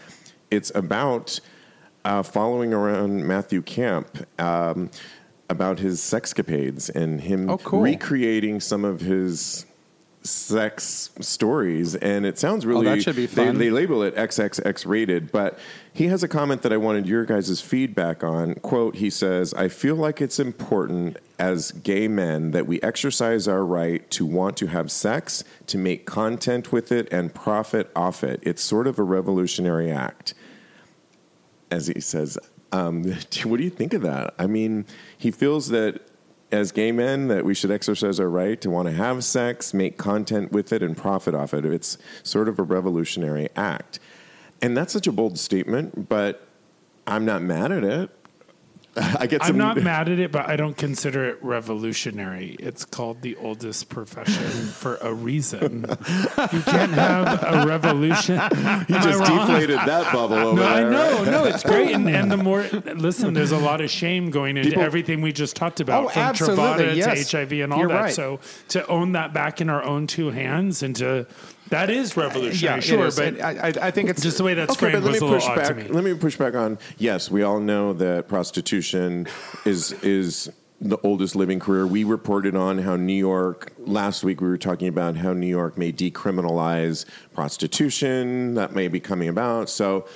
[0.49, 1.39] It's about
[2.03, 4.25] uh, following around Matthew Camp.
[4.39, 4.89] Um,
[5.49, 7.81] about his sexcapades and him Oh, cool.
[7.81, 9.65] recreating some of his
[10.23, 13.57] sex stories and it sounds really Oh, that should be they- fun.
[13.57, 15.57] they label it XXX rated, but
[15.93, 18.53] he has a comment that I wanted your guys' feedback on.
[18.55, 23.65] Quote, he says, I feel like it's important as gay men that we exercise our
[23.65, 28.39] right to want to have sex, to make content with it, and profit off it.
[28.43, 30.35] It's sort of a revolutionary act.
[31.71, 32.37] As he says,
[32.71, 33.03] um,
[33.43, 34.33] what do you think of that?
[34.37, 34.85] I mean,
[35.17, 36.01] he feels that
[36.51, 39.97] as gay men that we should exercise our right to want to have sex, make
[39.97, 41.65] content with it, and profit off it.
[41.65, 43.99] It's sort of a revolutionary act.
[44.61, 46.47] And that's such a bold statement, but
[47.07, 48.09] I'm not mad at it.
[48.97, 49.51] I get some.
[49.53, 52.57] I'm not mad at it, but I don't consider it revolutionary.
[52.59, 55.85] It's called the oldest profession for a reason.
[55.87, 58.39] You can't have a revolution.
[58.91, 60.69] You just deflated that bubble over there.
[60.69, 60.91] No, I there.
[60.91, 61.91] know, no, it's great.
[61.95, 62.63] And, and the more,
[62.95, 66.09] listen, there's a lot of shame going into People- everything we just talked about, Oh,
[66.09, 67.29] from absolutely, Truvada yes.
[67.29, 68.01] to HIV and all You're that.
[68.01, 68.13] right.
[68.13, 71.27] So to own that back in our own two hands and to
[71.71, 74.71] that is revolutionary, it sure, but I, I- I think it's just the way that's
[74.73, 75.75] Okay, framed but let me push back.
[75.77, 75.83] me.
[75.87, 76.77] Let me push back on.
[76.97, 79.27] Yes, we all know that prostitution
[79.65, 81.85] is is the oldest living career.
[81.85, 84.41] We reported on how New York last week.
[84.41, 88.55] We were talking about how New York may decriminalize prostitution.
[88.55, 89.69] That may be coming about.
[89.69, 90.07] So,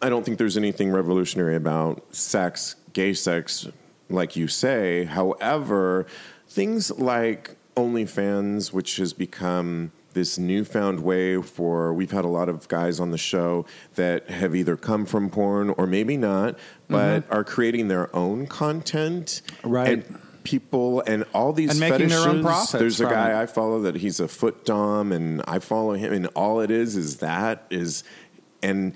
[0.00, 3.66] I don't think there's anything revolutionary about sex, gay sex,
[4.08, 5.04] like you say.
[5.04, 6.06] However,
[6.48, 12.66] things like OnlyFans, which has become this newfound way for we've had a lot of
[12.68, 17.44] guys on the show that have either come from porn or maybe not, but are
[17.44, 19.42] creating their own content.
[19.46, 19.68] Mm-hmm.
[19.68, 19.88] Right.
[19.88, 22.44] And people and all these And making their own fetishes.
[22.44, 23.42] profits There's a guy it.
[23.42, 26.96] I follow that he's a foot dom and I follow him and all it is
[26.96, 28.04] is that is
[28.62, 28.94] and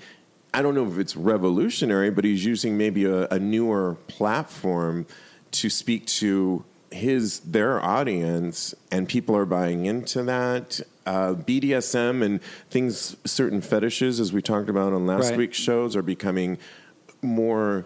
[0.53, 5.05] I don't know if it's revolutionary, but he's using maybe a, a newer platform
[5.51, 10.81] to speak to his their audience, and people are buying into that.
[11.05, 15.37] Uh, BDSM and things, certain fetishes, as we talked about on last Right.
[15.39, 16.57] week's shows, are becoming
[17.21, 17.85] more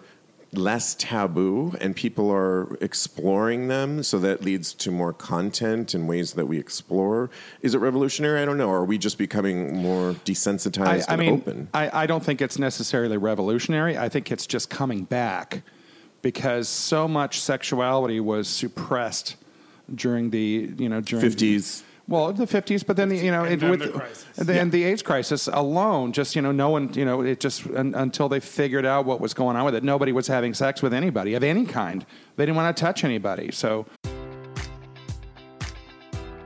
[0.52, 6.34] less taboo and people are exploring them so that leads to more content and ways
[6.34, 7.28] that we explore
[7.60, 11.18] is it revolutionary i don't know are we just becoming more desensitized I, I and
[11.18, 13.98] mean, open I, I don't think it's necessarily revolutionary.
[13.98, 15.62] I think it's just coming back
[16.24, 19.36] because so much sexuality was suppressed
[19.94, 23.52] during the you know during 50s Well, the fifties, but then the, you know, it,
[23.52, 24.26] And then with the crisis.
[24.36, 27.40] and the, and the AIDS crisis alone, just you know, no one, you know, it
[27.40, 30.52] just un, until they figured out what was going on with it, nobody was having
[30.54, 32.04] sex with anybody of any kind.
[32.36, 33.52] They didn't want to touch anybody.
[33.52, 33.86] So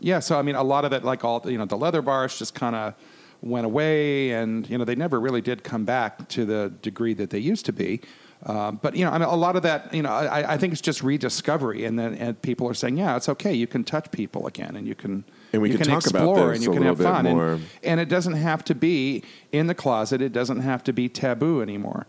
[0.00, 2.38] Yeah, so I mean, a lot of it, like all you know, the leather bars
[2.38, 2.94] just kind of
[3.40, 7.30] went away, and you know they never really did come back to the degree that
[7.30, 8.00] they used to be.
[8.46, 10.72] Uh, but you know, I mean, a lot of that, you know, I, I think
[10.72, 14.10] it's just rediscovery, and then and people are saying, yeah, it's okay, you can touch
[14.12, 16.64] people again, and you can And we you can can talk about explore, this and
[16.64, 17.52] you a can have fun, more.
[17.54, 20.22] And, and it doesn't have to be in the closet.
[20.22, 22.06] It doesn't have to be taboo anymore.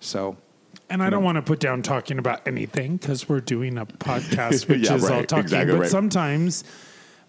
[0.00, 0.36] So
[0.90, 4.68] And I don't want to put down talking about anything because we're doing a podcast,
[4.68, 5.28] which Yeah, is all right.
[5.28, 5.44] talking.
[5.44, 5.90] Exactly but right.
[5.90, 6.64] sometimes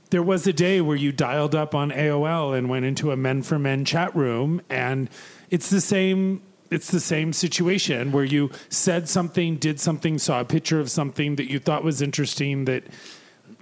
[0.10, 3.42] there was a day where you dialed up on AOL and went into a men
[3.42, 5.10] for men chat room, and
[5.50, 6.42] it's the same.
[6.70, 11.36] It's the same situation where you said something, did something, saw a picture of something
[11.36, 12.84] that you thought was interesting that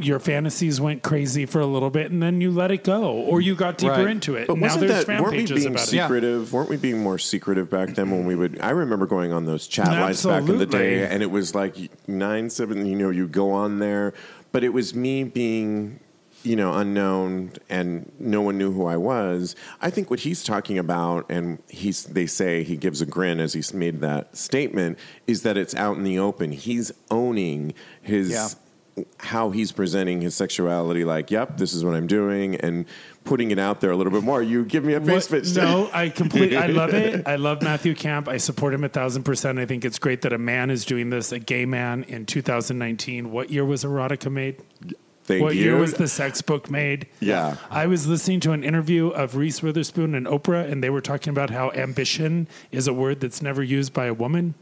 [0.06, 3.42] your fantasies went crazy for a little bit and then you let it go or
[3.42, 4.08] you got deeper Right.
[4.08, 4.48] into it.
[4.48, 5.88] But now wasn't there's that fan weren't we being about it.
[5.88, 6.54] secretive?
[6.54, 8.60] Weren't we being more secretive back then when we would?
[8.62, 11.76] I remember going on those chat lines back in the day, and it was like
[12.08, 12.86] nine seven.
[12.86, 14.14] You know, you go on there,
[14.52, 16.00] but it was me being.
[16.44, 19.56] You know, unknown, and no one knew who I was.
[19.80, 23.54] I think what he's talking about, and he's they say he gives a grin as
[23.54, 26.52] he's made that statement, is that it's out in the open.
[26.52, 28.48] He's owning his Yeah.
[29.18, 31.04] How he's presenting his sexuality.
[31.04, 32.86] Like, yep, this is what I'm doing, and
[33.24, 34.42] putting it out there a little bit more.
[34.42, 35.56] You give me a face What- fit.
[35.56, 36.58] No, I completely.
[36.58, 37.24] I love it.
[37.28, 38.28] I love Matthew Camp.
[38.28, 39.60] I support him a thousand percent.
[39.60, 41.32] I think it's great that a man is doing this.
[41.32, 43.32] A gay man in 2019.
[43.32, 44.62] What year was erotica made?
[45.24, 45.64] Thank what you.
[45.66, 47.08] year was the sex book made?
[47.20, 47.58] Yeah.
[47.70, 51.30] I was listening to an interview of Reese Witherspoon and Oprah, and they were talking
[51.30, 54.56] about how ambition is a word that's never used by a woman.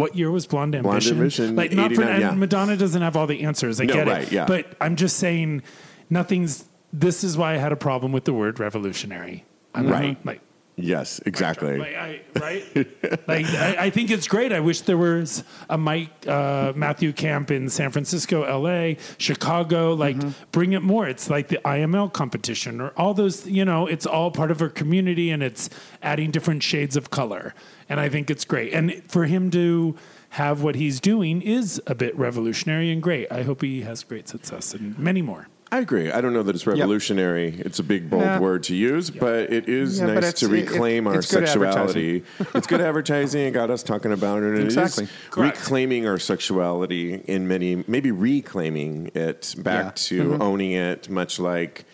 [0.00, 1.18] What year was Blonde Ambition?
[1.18, 2.30] Ambition, like not for and yeah.
[2.32, 3.80] Madonna doesn't have all the answers.
[3.80, 4.32] I No, get right, it.
[4.32, 4.46] yeah.
[4.46, 5.62] But I'm just saying
[6.08, 9.44] nothing's this is why I had a problem with the word revolutionary.
[9.74, 10.18] I'm Right.
[10.26, 10.40] Like
[10.82, 11.78] Yes, exactly.
[11.78, 12.76] like I, right?
[13.28, 14.52] like I, I think it's great.
[14.52, 19.94] I wish there was a Mike uh, Matthew Camp in San Francisco, L.A., Chicago.
[19.94, 20.16] Like
[20.52, 21.08] bring it more.
[21.08, 23.46] It's like the IML competition or all those.
[23.46, 25.70] You know, it's all part of our community, and it's
[26.02, 27.54] adding different shades of color.
[27.88, 28.72] And I think it's great.
[28.72, 29.96] And for him to
[30.30, 33.30] have what he's doing is a bit revolutionary and great.
[33.32, 35.48] I hope he has great success and many more.
[35.72, 36.10] I agree.
[36.10, 37.54] I don't know that it's revolutionary.
[37.60, 38.40] It's a big, bold Nah.
[38.40, 42.24] word to use, but it is Yeah, nice to it- it- reclaim our sexuality.
[42.54, 43.42] it's good advertising.
[43.46, 44.54] It got us talking about it.
[44.54, 45.04] and Exactly.
[45.04, 49.90] It reclaiming our sexuality in many, maybe reclaiming it back Yeah.
[49.94, 50.42] to Mm-hmm.
[50.42, 51.84] owning it, much like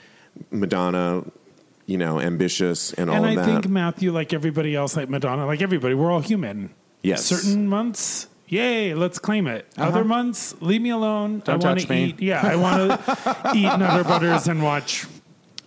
[0.51, 1.25] Madonna,
[1.87, 3.31] you know, ambitious and all that.
[3.33, 6.71] and I think Matthew, like everybody else, like Madonna, like everybody, we're all human.
[7.03, 7.25] Yes.
[7.27, 9.67] Certain months, yay, let's claim it.
[9.77, 11.41] Other months, leave me alone.
[11.45, 12.05] Don't I want touch to me.
[12.07, 12.21] eat.
[12.21, 15.07] Yeah, I want to eat Nutter Butters and watch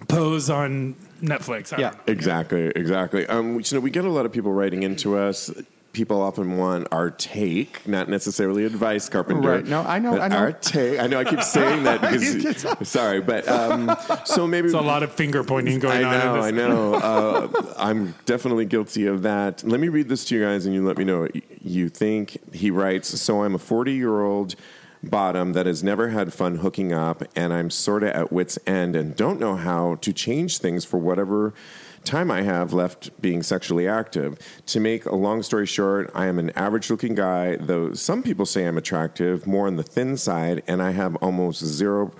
[0.08, 1.74] Pose on Netflix.
[1.74, 1.94] I Yeah.
[2.08, 3.26] Exactly, exactly.
[3.28, 5.52] Um, you know, we get a lot of people writing into us.
[5.91, 9.49] People often want our take, not necessarily advice, Carpenter.
[9.49, 9.65] Right.
[9.65, 10.36] No, I know- I know.
[10.38, 10.99] Our take.
[10.99, 11.19] I know.
[11.19, 12.88] I keep saying that because.
[12.88, 16.19] sorry, but um, so maybe There's a lot of finger pointing going I on.
[16.19, 16.63] know, in this.
[16.63, 16.93] I know.
[16.93, 19.63] Uh, I'm definitely guilty of that.
[19.63, 21.32] Let me read this to you guys, and you let me know what
[21.65, 22.38] you think.
[22.54, 24.54] He writes, "So I'm a 40 year old
[25.02, 28.95] bottom that has never had fun hooking up, and I'm sort of at wit's end
[28.95, 31.54] and don't know how to change things for whatever."
[32.03, 34.38] Time I have left being sexually active.
[34.67, 38.45] To make a long story short, I am an average looking guy, though some people
[38.45, 42.12] say I'm attractive, more on the thin side, and I have almost zero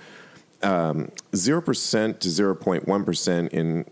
[0.62, 3.86] um, 0% to 0.1% in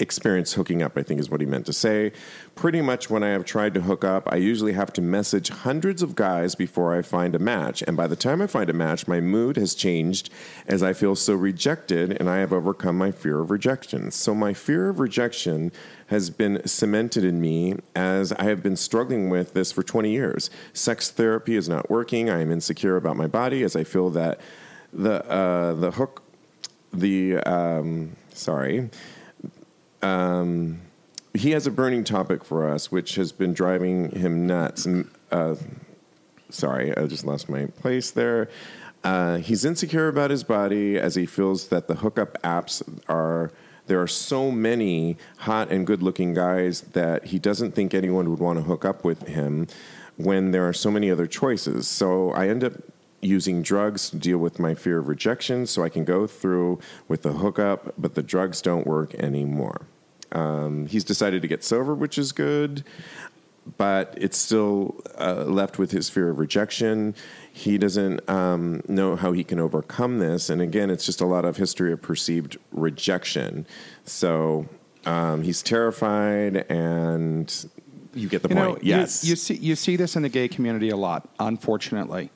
[0.00, 2.12] experience hooking up, I think is what he meant to say.
[2.54, 6.02] Pretty much when I have tried to hook up, I usually have to message hundreds
[6.02, 7.82] of guys before I find a match.
[7.82, 10.30] And by the time I find a match, my mood has changed
[10.66, 14.10] as I feel so rejected and I have overcome my fear of rejection.
[14.10, 15.72] So my fear of rejection
[16.08, 20.50] has been cemented in me as I have been struggling with this for 20 years.
[20.72, 22.28] Sex therapy is not working.
[22.28, 24.40] I am insecure about my body as I feel that
[24.92, 26.22] the uh, the hook
[26.92, 28.90] the um, sorry
[30.02, 30.80] um,
[31.34, 34.86] he has a burning topic for us which has been driving him nuts.
[35.30, 35.54] Uh,
[36.48, 38.48] sorry i just lost my place there.
[39.02, 43.50] Uh, he's insecure about his body as he feels that the hookup apps are
[43.86, 48.38] there are so many hot and good looking guys that he doesn't think anyone would
[48.38, 49.66] want to hook up with him
[50.16, 51.88] when there are so many other choices.
[51.88, 52.74] So i end up
[53.20, 56.78] using drugs to deal with my fear of rejection so I can go through
[57.08, 59.82] with the hookup, but the drugs don't work anymore.
[60.32, 62.84] Um, he's decided to get sober, which is good,
[63.76, 67.14] but it's still uh, left with his fear of rejection.
[67.52, 70.48] He doesn't um, know how he can overcome this.
[70.48, 73.66] And again, it's just a lot of history of perceived rejection.
[74.04, 74.66] So
[75.04, 77.52] um, he's terrified, and
[78.14, 78.84] you get the You know, point.
[78.84, 79.24] you- yes.
[79.24, 81.28] you, see you see this in the gay community a lot.
[81.38, 82.30] Unfortunately,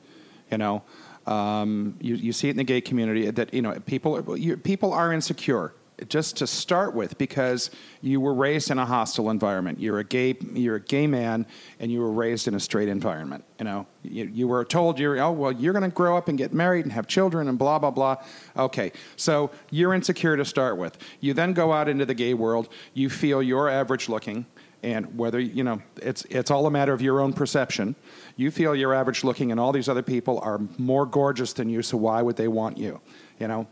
[0.50, 0.83] you know,
[1.26, 4.57] um, you you see it in the gay community that you know people are, you,
[4.57, 5.72] people are insecure.
[6.09, 9.78] just to start with because you were raised in a hostile environment.
[9.80, 11.46] You're a gay, you're a gay man,
[11.78, 13.44] and you were raised in a straight environment.
[13.59, 16.37] You know, you, you were told you're oh well, you're going to grow up and
[16.37, 18.16] get married and have children and blah blah blah.
[18.57, 20.98] Okay, so you're insecure to start with.
[21.20, 22.68] You then go out into the gay world.
[22.92, 24.46] You feel you're average looking
[24.85, 27.97] and whether you know it's it's all a matter of your own perception
[28.37, 31.83] you feel you're average looking and all these other people are more gorgeous than you
[31.83, 33.01] so why would they want you
[33.40, 33.66] you know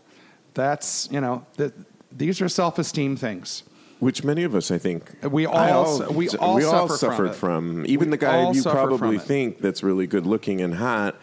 [0.55, 1.73] that's you know the,
[2.11, 3.63] these are self-esteem things
[4.01, 7.27] Which many of us, I think, We all I su- we all suffer from suffered
[7.27, 7.35] it.
[7.37, 7.87] from.
[7.87, 11.15] Even We the guy you probably think that's really good looking and hot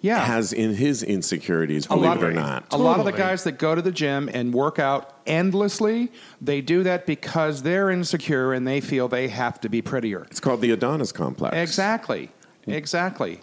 [0.00, 2.66] yeah has in his insecurities, a believe it or not.
[2.72, 6.60] a lot of the guys that go to the gym and work out endlessly, they
[6.60, 10.26] do that because they're insecure and they feel they have to be prettier.
[10.30, 11.56] It's called the Adonis complex.
[11.56, 12.30] Exactly.
[12.66, 13.40] Exactly.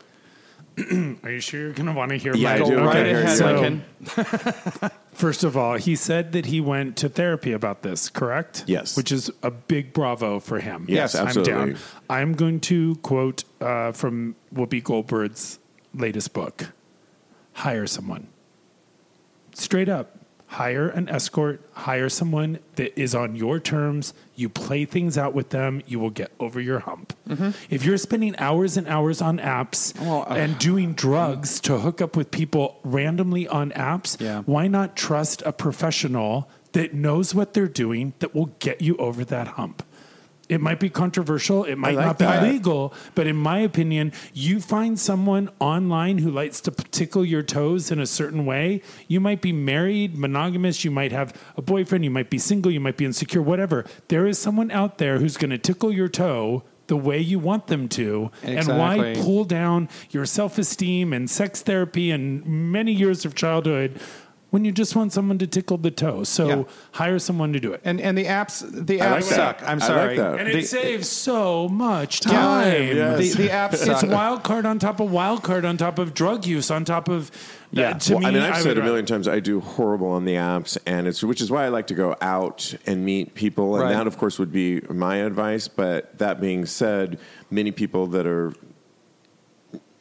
[0.78, 2.78] Are you sure you're going to want to hear Yeah, my I Go do.
[2.80, 3.62] right Okay, here ahead, you go.
[3.62, 4.92] Lincoln.
[5.14, 8.66] First of all, he said that he went to therapy about this, correct?
[8.68, 8.98] Yes.
[8.98, 10.86] Which is a big bravo for him.
[10.90, 11.54] Yes, I'm absolutely.
[11.54, 11.78] down.
[12.10, 15.60] I'm going to quote uh, from Whoopi Goldberg's
[15.96, 16.72] latest book
[17.54, 18.28] hire someone.
[19.54, 20.20] Straight up.
[20.48, 24.14] Hire an escort, hire someone that is on your terms.
[24.36, 27.14] You play things out with them, you will get over your hump.
[27.70, 30.06] If you're spending hours and hours on apps Mm-hmm.
[30.06, 34.42] Well, uh, and doing drugs to hook up with people randomly on apps, Yeah.
[34.46, 39.26] why not trust a professional that knows what they're doing that will get you over
[39.26, 39.84] that hump?
[40.48, 44.60] It might be controversial, it might like not be legal, but in my opinion, you
[44.60, 48.84] find someone online who likes to tickle your toes in a certain way.
[49.08, 52.80] You might be married, monogamous, you might have a boyfriend, you might be single, you
[52.80, 53.86] might be insecure, whatever.
[54.10, 57.68] There is someone out there who's going to tickle your toe the way you want
[57.68, 58.30] them to.
[58.44, 64.00] And why pull down your self esteem and sex therapy and many years of childhood
[64.56, 66.24] when you just want someone to tickle the toe?
[66.24, 66.64] So Yeah.
[66.94, 67.82] hire someone to do it.
[67.84, 69.36] And and the apps the apps like that.
[69.36, 69.58] suck.
[69.64, 70.18] I'm I like sorry.
[70.18, 70.40] that.
[70.40, 72.32] And The- it saves so much Yeah.
[72.32, 72.88] time.
[72.96, 73.18] yes.
[73.36, 76.46] The, the apps It's wild card on top of wild card on top of drug
[76.46, 77.30] use on top of
[77.72, 77.90] Yeah.
[77.90, 80.08] Uh, to Well, me, I mean, I've I said a million times I do horrible
[80.08, 83.36] on the apps, and it's which is why I like to go out and meet
[83.36, 83.94] people, and Right.
[83.94, 85.68] that, of course, would be my advice.
[85.68, 87.18] But that being said,
[87.52, 88.54] many people that are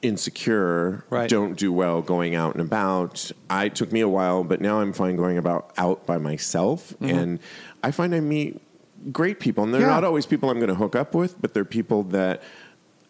[0.04, 1.28] insecure Right.
[1.28, 3.30] don't do well going out and about.
[3.50, 7.18] I took me a while, but now I'm fine going about out by myself, mm-hmm.
[7.18, 7.38] and
[7.82, 8.60] I find I meet
[9.12, 9.88] great people, and they're Yeah.
[9.88, 12.42] not always people I'm going to hook up with, but they're people that.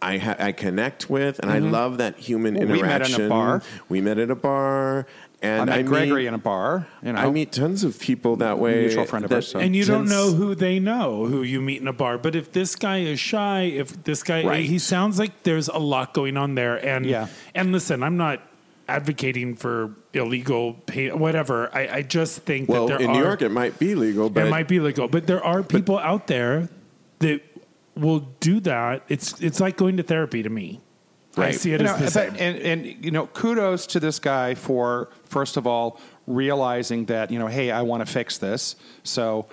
[0.03, 1.71] I, ha- I connect with, and I mm-hmm.
[1.71, 3.29] love that human Well, we met in a interaction.
[3.31, 3.63] bar.
[3.89, 5.07] We met at a bar,
[5.45, 6.87] and I met Gregory meet, in a bar.
[7.03, 8.81] You know, I meet tons of people that way.
[8.83, 11.61] Mutual friend of that ours, so- and you don't know who they know who you
[11.61, 12.19] meet in a bar.
[12.19, 14.65] But if this guy is shy, if this guy Right.
[14.65, 16.77] he sounds like there's a lot going on there.
[16.85, 17.27] And Yeah.
[17.55, 18.41] and listen, I'm not
[18.89, 21.71] advocating for illegal pay, whatever.
[21.75, 24.29] I, I just think Well, that there in are New York, it might be legal,
[24.31, 26.69] but it might be legal, but there are people out there
[27.21, 27.41] that
[27.97, 29.03] will do that.
[29.09, 30.81] It's it's like going to therapy to me.
[31.43, 32.35] I see it You as know, the same.
[32.39, 37.39] and, and you know, kudos to this guy for first of all realizing that you
[37.39, 38.77] know, hey, I want to fix this.
[39.03, 39.47] So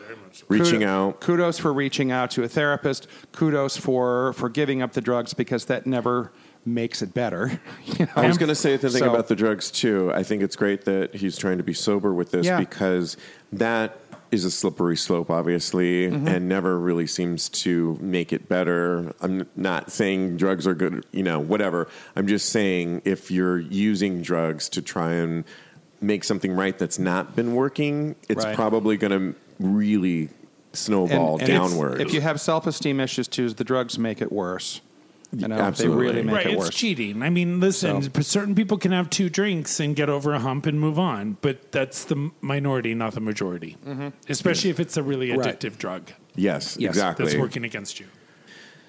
[0.47, 1.19] Reaching kudo- out.
[1.21, 3.07] Kudos for reaching out to a therapist.
[3.33, 6.31] Kudos for for giving up the drugs because that never
[6.65, 7.59] makes it better.
[7.85, 8.11] You know?
[8.15, 10.11] I was going to say the thing So- about the drugs too.
[10.13, 12.59] I think it's great that he's trying to be sober with this Yeah.
[12.59, 13.17] because
[13.51, 13.97] that
[14.31, 16.27] is a slippery slope, obviously, Mm-hmm.
[16.27, 19.13] and never really seems to make it better.
[19.21, 21.87] I'm not saying drugs are good, you know, whatever.
[22.15, 25.43] I'm just saying if you're using drugs to try and
[25.99, 28.55] make something right that's not been working, it's Right.
[28.55, 30.29] probably going to really
[30.73, 31.99] snowball And- and downward.
[32.01, 34.79] If you have self esteem issues too, the drugs make it worse.
[35.33, 35.97] You know, Absolutely.
[35.97, 36.69] they really make right, it it's worse.
[36.75, 37.21] cheating.
[37.23, 40.65] I mean, listen, So- certain people can have two drinks and get over a hump
[40.65, 43.77] and move on, but that's the minority, not the majority.
[44.27, 45.39] Especially if it's a really Mm-hmm.
[45.39, 45.59] Right.
[45.59, 47.25] addictive drug yes, Yes, exactly.
[47.25, 48.07] that's working against you.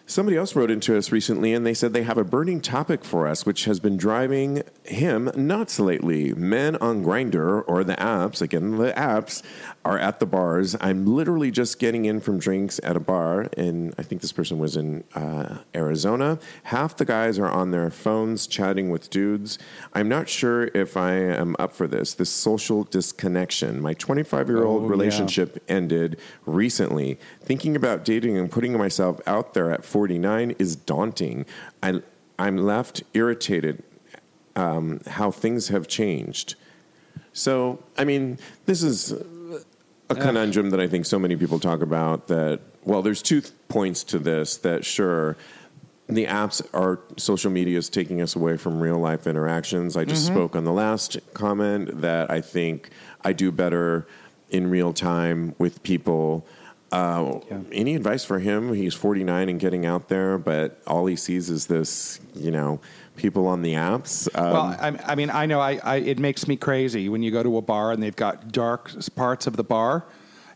[0.04, 3.26] Somebody else wrote into us recently and they said they have a burning topic for
[3.28, 6.34] us, which has been driving him nuts lately.
[6.34, 9.42] Men on Grindr or the apps, again, the apps,
[9.84, 10.76] are at the bars.
[10.80, 14.58] I'm literally just getting in from drinks at a bar, and I think this person
[14.58, 16.38] was in uh, Arizona.
[16.64, 19.58] Half the guys are on their phones chatting with dudes.
[19.92, 23.80] I'm not sure if I am up for this, this social disconnection.
[23.80, 24.90] My 25 year old Oh, yeah.
[24.90, 27.18] relationship ended recently.
[27.40, 31.44] Thinking about dating and putting myself out there at 49 is daunting.
[31.82, 32.02] I,
[32.38, 33.82] I'm left irritated
[34.54, 36.54] um, how things have changed.
[37.32, 39.14] So, I mean, this is
[40.18, 42.28] a conundrum that I think so many people talk about.
[42.28, 45.36] That, well, there's two th- points to this that, sure,
[46.08, 49.96] the apps are social media is taking us away from real life interactions.
[49.96, 52.90] I just spoke on the last comment that I think
[53.24, 54.06] I do better
[54.50, 56.46] in real time with people.
[56.90, 57.40] Uh,
[57.72, 58.74] Any advice for him?
[58.74, 62.80] He's 49 and getting out there, but all he sees is this, you know,
[63.16, 64.28] people on the apps.
[64.36, 67.30] Um, Well, I, I mean, I know I, I, it makes me crazy when you
[67.30, 70.04] go to a bar and they've got dark parts of the bar,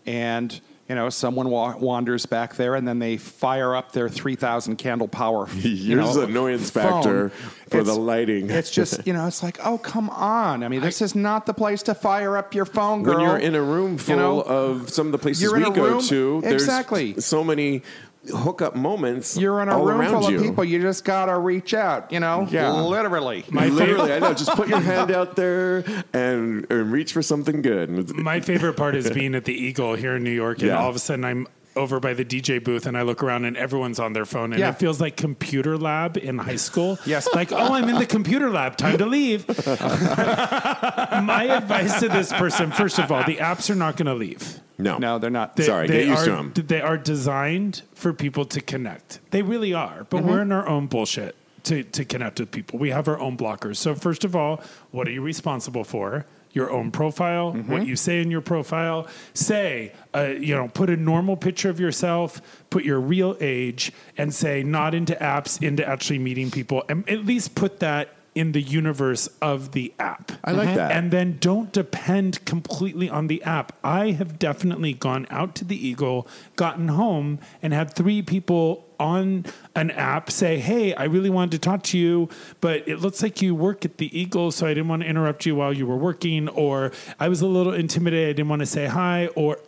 [0.06, 4.36] and you know someone wa- wanders back there and then they fire up their three
[4.36, 5.46] thousand candle power.
[5.50, 6.82] Here's know, an annoyance phone.
[7.02, 7.28] factor
[7.70, 8.48] for the lighting.
[8.50, 10.62] It's just you know, it's like, oh come on!
[10.62, 13.14] I mean, this is not the place to fire up your phone, girl.
[13.16, 14.40] when you're in a room full You know?
[14.42, 17.20] of some of the places we go room- to, there's Exactly.
[17.20, 17.82] so many
[18.28, 19.36] hookup moments.
[19.36, 20.36] You're in a all room around full you.
[20.38, 20.64] of people.
[20.64, 22.10] You just gotta reach out.
[22.12, 22.72] You know, Yeah.
[22.72, 23.44] literally.
[23.50, 24.34] My Literally, I know.
[24.34, 28.14] Just put your hand out there and, and reach for something good.
[28.16, 30.78] my favorite part is being at the Eagle here in New York, and Yeah.
[30.78, 31.46] all of a sudden I'm
[31.76, 34.60] over by the DJ booth and I look around and everyone's on their phone and
[34.60, 34.70] Yeah.
[34.70, 36.98] it feels like computer lab in high school.
[37.06, 37.28] Yes.
[37.34, 38.76] Like, oh, I'm in the computer lab.
[38.76, 39.46] Time to leave.
[39.66, 44.60] My advice to this person, first of all, the apps are not going to leave.
[44.78, 45.56] no, No, they're not.
[45.56, 46.52] They, Sorry, they get used are, to 'em.
[46.54, 49.20] They are designed for people to connect.
[49.30, 50.06] They really are.
[50.10, 50.28] But mm-hmm.
[50.28, 52.78] we're in our own bullshit to, to connect with people.
[52.78, 53.76] We have our own blockers.
[53.76, 54.60] So, first of all,
[54.90, 56.26] what are you responsible for?
[56.56, 59.08] Your own profile, what you say in your profile.
[59.34, 62.40] Say, uh, you know, put a normal picture of yourself,
[62.70, 66.82] put your real age, and say, not into apps, into actually meeting people.
[66.88, 70.32] And at least put that in the universe of the app.
[70.44, 70.92] I like that.
[70.92, 73.76] And then don't depend completely on the app.
[73.84, 79.44] I have definitely gone out to the Eagle, gotten home, and had three people on
[79.74, 82.28] an app say, Hey, I really wanted to talk to you,
[82.60, 85.46] but it looks like you work at the Eagle, so I didn't want to interrupt
[85.46, 88.66] you while you were working, or I was a little intimidated, I didn't want to
[88.66, 89.58] say hi, or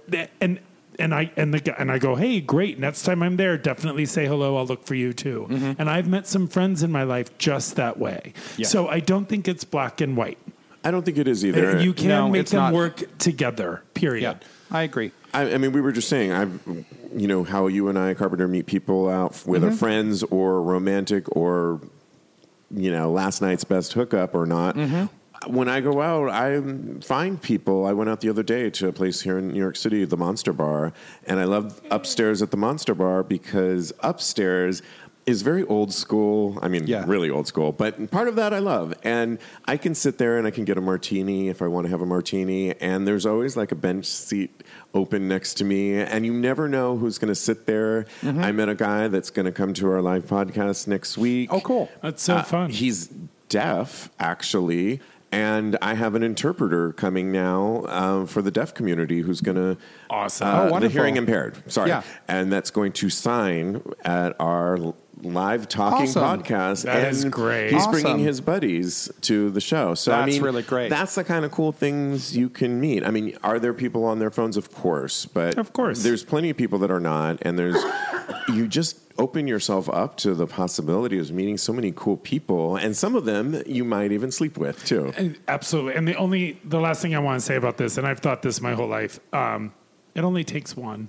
[0.40, 0.60] and
[0.98, 2.78] and I and the and I go, hey, great.
[2.78, 4.56] Next time I'm there, definitely say hello.
[4.56, 5.46] I'll look for you too.
[5.48, 5.72] Mm-hmm.
[5.80, 8.32] And I've met some friends in my life just that way.
[8.64, 10.38] So I don't think it's black and white.
[10.84, 11.80] I don't think it is either.
[11.80, 12.72] You can No, make them not.
[12.74, 13.82] work together.
[13.94, 14.22] Period.
[14.22, 15.12] Yeah, I agree.
[15.34, 16.60] I, I mean, we were just saying, I've,
[17.14, 19.78] you know, how you and I, Carpenter, meet people out with our mm-hmm.
[19.78, 21.80] friends or romantic or,
[22.70, 24.76] you know, last night's best hookup or not.
[24.76, 25.06] Mm-hmm.
[25.52, 26.60] When I go out, I
[27.00, 27.86] find people.
[27.86, 30.16] I went out the other day to a place here in New York City, the
[30.16, 30.92] Monster Bar,
[31.26, 34.82] and I love upstairs at the Monster Bar because upstairs
[35.28, 36.58] is very old school.
[36.62, 37.04] I mean, Yeah.
[37.06, 38.94] really old school, but part of that I love.
[39.02, 41.90] And I can sit there and I can get a martini if I want to
[41.90, 42.72] have a martini.
[42.80, 44.62] And there's always like a bench seat
[44.94, 46.00] open next to me.
[46.00, 48.06] And you never know who's going to sit there.
[48.22, 48.42] Mm-hmm.
[48.42, 51.50] I met a guy that's going to come to our live podcast next week.
[51.52, 51.90] Oh, cool.
[52.02, 52.70] That's so Uh, fun.
[52.70, 53.08] He's
[53.50, 55.00] deaf, actually.
[55.30, 59.76] And I have an interpreter coming now um, for the deaf community who's going to.
[60.08, 60.48] Awesome.
[60.48, 60.94] Uh, Oh, the wonderful.
[60.98, 61.70] hearing impaired.
[61.70, 61.90] Sorry.
[61.90, 62.02] Yeah.
[62.28, 66.22] And that's going to sign at our l- live talking Awesome.
[66.42, 66.84] podcast.
[66.84, 67.72] That and is great.
[67.72, 67.92] He's Awesome.
[67.92, 69.94] bringing his buddies to the show.
[69.94, 70.90] So I That's mean, really great.
[70.90, 73.04] That's the kind of cool things you can meet.
[73.04, 74.56] I mean, are there people on their phones?
[74.56, 76.02] Of course, but Of course.
[76.02, 77.76] there's plenty of people that are not, and there's
[78.48, 82.96] you just open yourself up to the possibility of meeting so many cool people, and
[82.96, 85.12] some of them you might even sleep with too.
[85.48, 85.94] Absolutely.
[85.94, 88.42] And the only the last thing I want to say about this, and I've thought
[88.42, 89.72] this my whole life, um,
[90.14, 91.08] it only takes one.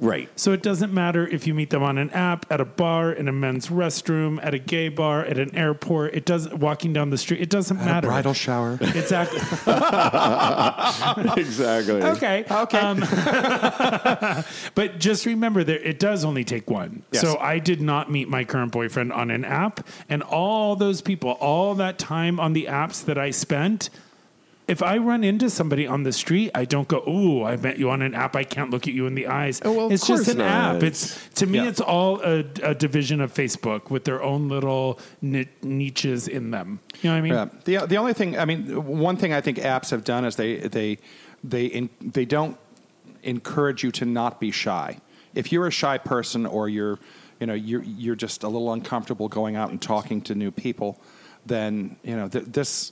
[0.00, 0.28] Right.
[0.38, 3.28] So it doesn't matter if you meet them on an app, at a bar, in
[3.28, 6.14] a men's restroom, at a gay bar, at an airport.
[6.14, 7.40] It doesn't walking down the street.
[7.40, 8.08] It doesn't matter.
[8.08, 8.78] Bridal shower.
[8.80, 9.38] Exactly.
[11.42, 12.02] exactly.
[12.02, 12.44] okay.
[12.50, 12.78] Okay.
[12.78, 13.00] Um,
[14.74, 17.02] but just remember that it does only take one.
[17.12, 17.22] Yes.
[17.22, 21.32] So I did not meet my current boyfriend on an app, and all those people,
[21.32, 23.90] all that time on the apps that I spent.
[24.68, 27.88] If I run into somebody on the street, I don't go, "Ooh, I met you
[27.90, 28.34] on an app.
[28.34, 30.76] I can't look at you in the eyes." Oh, well, it's just an not.
[30.76, 30.82] app.
[30.82, 31.68] It's to me, Yeah.
[31.68, 36.80] it's all a, a division of Facebook with their own little ni- niches in them.
[37.00, 37.32] You know what I mean?
[37.32, 37.48] Yeah.
[37.80, 40.56] The the only thing I mean, one thing I think apps have done is they
[40.56, 40.98] they
[41.44, 42.56] they in, they don't
[43.22, 44.98] encourage you to not be shy.
[45.34, 46.98] If you're a shy person or you're
[47.38, 51.00] you know you're you're just a little uncomfortable going out and talking to new people,
[51.44, 52.90] then you know th- this.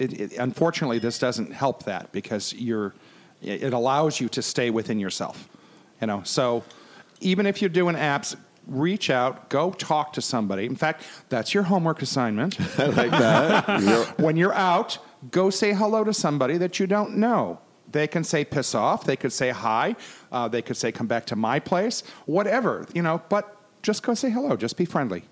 [0.00, 2.94] It, it, unfortunately, this doesn't help that because you're.
[3.42, 5.48] It allows you to stay within yourself,
[6.00, 6.22] you know.
[6.24, 6.62] So,
[7.20, 8.36] even if you're doing apps,
[8.66, 10.66] reach out, go talk to somebody.
[10.66, 14.14] In fact, that's your homework assignment I like that.
[14.18, 14.98] When you're out,
[15.30, 17.60] go say hello to somebody that you don't know.
[17.90, 19.04] They can say piss off.
[19.04, 19.96] They could say hi.
[20.30, 22.02] Uh, they could say come back to my place.
[22.26, 24.56] Whatever you know, but just go say hello.
[24.56, 25.24] Just be friendly.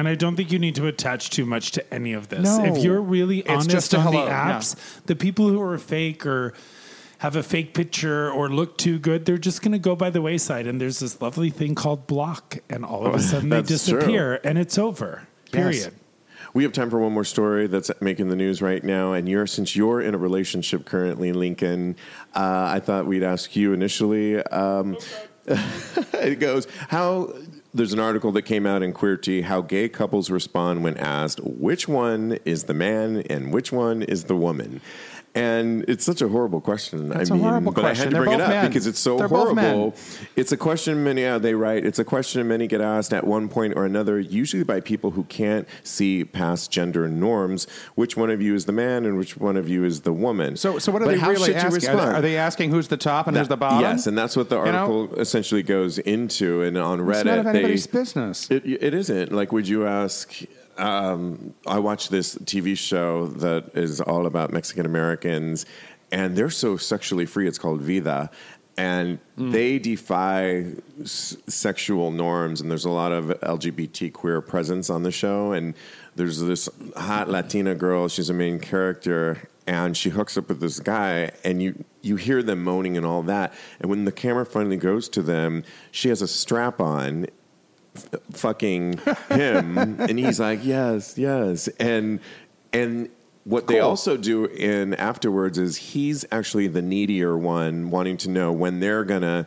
[0.00, 2.56] And I don't think you need to attach too much to any of this.
[2.56, 2.64] No.
[2.64, 4.52] If you're really It's honest just on hello, the yeah.
[4.52, 4.74] apps,
[5.04, 6.54] the people who are fake or
[7.18, 10.22] have a fake picture or look too good, they're just going to go by the
[10.22, 10.66] wayside.
[10.66, 13.98] And there's this lovely thing called block, and all of a sudden they That's true.
[13.98, 15.28] disappear, and it's over.
[15.52, 15.94] Period.
[16.54, 19.12] We have time for one more story that's making the news right now.
[19.12, 21.94] And you're since you're in a relationship currently, Lincoln,
[22.34, 24.42] uh, I thought we'd ask you initially.
[24.44, 24.96] Um,
[25.46, 27.34] it goes how.
[27.72, 31.86] There's an article that came out in Queerty how gay couples respond when asked which
[31.86, 34.80] one is the man and which one is the woman.
[35.32, 37.12] And it's such a horrible question.
[37.12, 38.66] It's I a mean, horrible but I had to They're bring it up men.
[38.66, 39.94] because it's so They're horrible.
[40.34, 43.48] It's a question many, yeah, they write, it's a question many get asked at one
[43.48, 47.68] point or another, usually by people who can't see past gender norms.
[47.94, 50.56] Which one of you is the man and which one of you is the woman?
[50.56, 51.90] So, so what are But they really asking?
[51.90, 53.80] Are they, are they asking who's the top and who's the bottom?
[53.82, 54.78] Yes, and that's what the You know?
[55.04, 56.62] article essentially goes into.
[56.62, 58.50] And on Reddit, it's of anybody's they, business.
[58.50, 59.30] it, it isn't.
[59.30, 60.42] Like, would you ask?
[60.78, 65.66] Um, I watched this TV show that is all about Mexican Americans,
[66.12, 67.46] and they're so sexually free.
[67.46, 68.30] It's called Vida.
[68.78, 69.52] And Mm.
[69.52, 70.64] they defy
[71.02, 75.52] s- sexual norms, and there's a lot of LGBT queer presence on the show.
[75.52, 75.74] And
[76.16, 80.80] there's this hot Latina girl; she's a main character, and she hooks up with this
[80.80, 83.52] guy, and you you hear them moaning and all that.
[83.80, 87.26] And when the camera finally goes to them, she has a strap on,
[88.32, 88.98] fucking
[89.28, 89.76] him.
[90.00, 91.68] And he's like yes yes.
[91.78, 92.20] And
[92.72, 93.08] and
[93.44, 93.88] what they Cool.
[93.88, 99.04] also do in afterwards is he's actually the needier one wanting to know when they're
[99.04, 99.46] gonna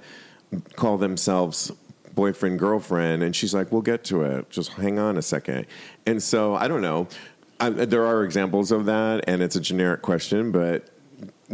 [0.76, 1.72] call themselves
[2.16, 3.24] boyfriend girlfriend.
[3.24, 4.50] And she's like we'll get to it.
[4.50, 5.66] Just hang on a second.
[6.06, 7.08] And so i don't know.
[7.60, 10.90] I, there are examples of that and it's a generic question but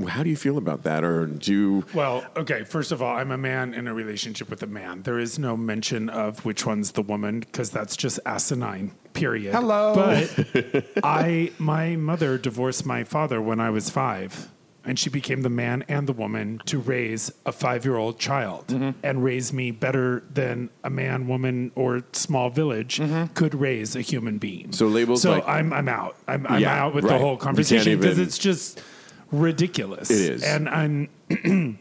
[0.08, 2.64] how do you feel about that or do you Well, okay.
[2.64, 5.04] First of all, I'm a man in a relationship with a man.
[5.04, 8.92] There is no mention of which one's the woman because that's just asinine.
[9.14, 9.54] Period.
[9.56, 9.94] Hello.
[9.96, 14.50] But I, my mother divorced my father when I was five,
[14.86, 18.92] and she became the man and the woman to raise a five-year-old child Mm-hmm.
[19.04, 23.34] and raise me better than a man, woman, or small village Mm-hmm.
[23.34, 24.72] could raise a human being.
[24.72, 26.16] So labels So like- I'm I'm out.
[26.28, 27.14] I'm, I'm Yeah, out with right.
[27.14, 28.82] the whole conversation because it's just
[29.32, 30.10] ridiculous.
[30.10, 30.44] It is.
[30.44, 31.10] And I'm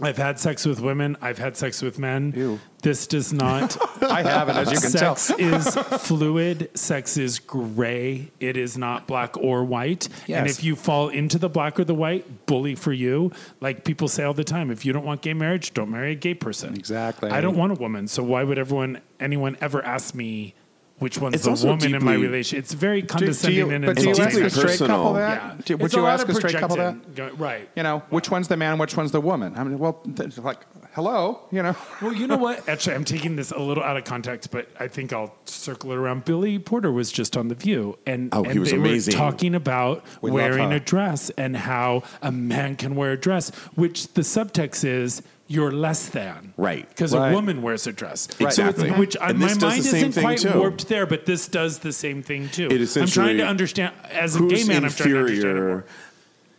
[0.00, 1.16] I've had sex with women.
[1.20, 2.32] I've had sex with men.
[2.36, 2.60] Ew.
[2.82, 3.76] This does not.
[4.02, 5.16] I haven't, as you can tell.
[5.16, 6.70] sex is fluid.
[6.74, 8.30] Sex is gray.
[8.38, 10.08] It is not black or white.
[10.28, 13.32] And if you fall into the black or the white, bully for you.
[13.60, 16.16] Like people say all the time, if you don't want gay marriage, don't marry a
[16.16, 16.74] gay person.
[16.74, 17.30] Exactly.
[17.30, 18.06] I don't want a woman.
[18.06, 20.54] So why would everyone, anyone ever ask me
[20.98, 22.58] which one's It's the also woman in my deeply- relation?
[22.58, 24.64] It's very Do, do condescending you, and but do you It's ask deeply a straight
[24.66, 24.96] personal.
[24.96, 25.42] couple that?
[25.42, 25.54] Yeah.
[25.64, 27.14] Do- would It's you a ask a straight couple that?
[27.14, 27.68] Go- Right.
[27.76, 29.54] You know, which one's the man, which one's the woman?
[29.56, 31.76] I mean, well, th- like, hello, you know.
[32.02, 32.68] Well, you know what?
[32.68, 35.96] Actually, I'm taking this a little out of context, but I think I'll circle it
[35.96, 36.24] around.
[36.24, 39.14] Billy Porter was just on The View, and, Oh, he was they amazing.
[39.14, 43.50] were talking about We wearing a dress and how a man can wear a dress,
[43.76, 46.52] which the subtext is you're less than.
[46.58, 46.86] Right.
[46.90, 47.30] Because Right.
[47.30, 48.28] a woman wears a dress.
[48.38, 48.52] Right.
[48.52, 48.90] So it's- Exactly.
[49.00, 50.50] which I, And my does mind the same isn't quite too.
[50.58, 52.68] warped there, but this does the same thing too.
[52.70, 55.48] It I'm trying to understand, as a gay who's man, I'm trying to understand it
[55.50, 55.84] inferior more.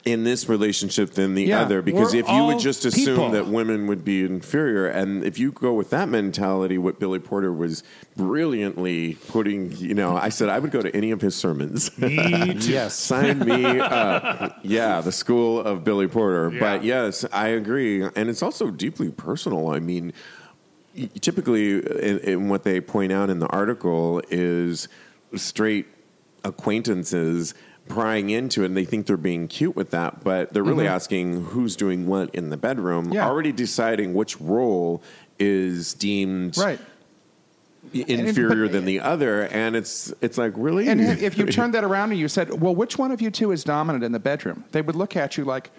[0.05, 3.29] In this relationship than the Yeah, other because if you would just assume people.
[3.31, 7.51] that women would be inferior and if you go with that mentality what billy porter
[7.51, 7.83] was
[8.15, 12.15] brilliantly putting you know i said i would go to any of his sermons Me
[12.59, 12.71] too.
[12.71, 12.95] Yes.
[12.95, 18.41] sign me up yeah the school of billy porter but yes i agree and it's
[18.41, 20.13] also deeply personal i mean
[21.21, 24.87] typically in, in what they point out in the article is
[25.35, 25.87] straight
[26.45, 27.53] acquaintances
[27.89, 31.43] prying into it and they think they're being cute with that but they're really asking
[31.45, 33.13] who's doing what in the bedroom Mm-hmm.
[33.15, 33.27] Yeah.
[33.27, 35.01] already deciding which role
[35.39, 36.79] is deemed Right.
[37.93, 41.83] inferior but- than the other and it's it's like really And if you turned that
[41.83, 44.63] around and you said, well, which one of you two is dominant in the bedroom?
[44.71, 45.71] They would look at you like,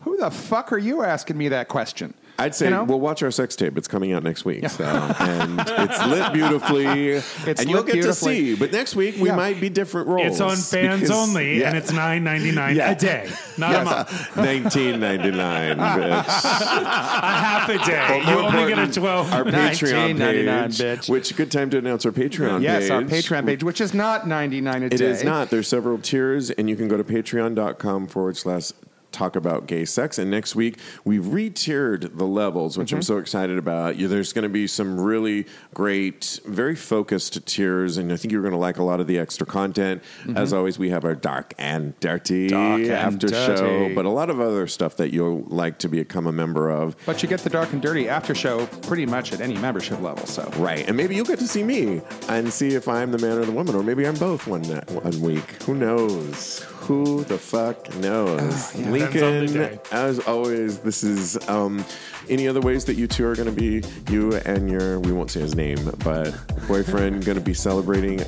[0.00, 2.14] who the fuck are you asking me that question?
[2.40, 2.84] I'd say, You know?
[2.84, 3.76] well, watch our sex tape.
[3.76, 6.86] It's coming out next week, so, and it's lit beautifully,
[7.16, 8.54] and you'll get to see.
[8.54, 9.34] But next week we Yeah.
[9.36, 10.26] might be different roles.
[10.32, 11.68] It's on fans because- only, yeah.
[11.68, 12.90] and it's nine ninety nine Yeah.
[12.92, 14.36] a day, not a month.
[14.36, 15.78] nineteen ninety nine.
[15.80, 18.22] a half a day.
[18.26, 19.32] you only get a 12.
[19.32, 21.08] Our Patreon page, bitch.
[21.08, 22.62] which good time to announce our Patreon page.
[22.62, 22.90] yes, page.
[22.92, 25.06] our Patreon page, which is not ninety nine a It day.
[25.06, 25.50] is not.
[25.50, 28.72] There's several tiers, and you can go to patreon.com forward slash
[29.12, 30.18] talk about gay sex.
[30.18, 32.96] And next week, we've re-tiered the levels, which Mm-hmm.
[32.96, 33.96] I'm so excited about.
[33.98, 38.52] There's going to be some really great, very focused tiers, and I think you're going
[38.52, 40.02] to like a lot of the extra content.
[40.34, 42.68] As always, we have our dark and dirty Mm-hmm.
[42.68, 46.26] Dark and after show, but a lot of other stuff that you'll like to become
[46.26, 46.96] a member of.
[47.06, 50.26] But you get the dark and dirty after show pretty much at any membership level.
[50.26, 53.38] So Right, and maybe you'll get to see me and see if I'm the man
[53.38, 55.62] or the woman, or maybe I'm both one one week.
[55.64, 56.60] Who knows?
[56.88, 58.74] Who the fuck knows?
[58.76, 61.84] On the Lincoln, as always, this is um,
[62.28, 65.30] any other ways that you two are going to be you and your we won't
[65.30, 66.34] say his name, but
[66.66, 68.20] boyfriend going to be celebrating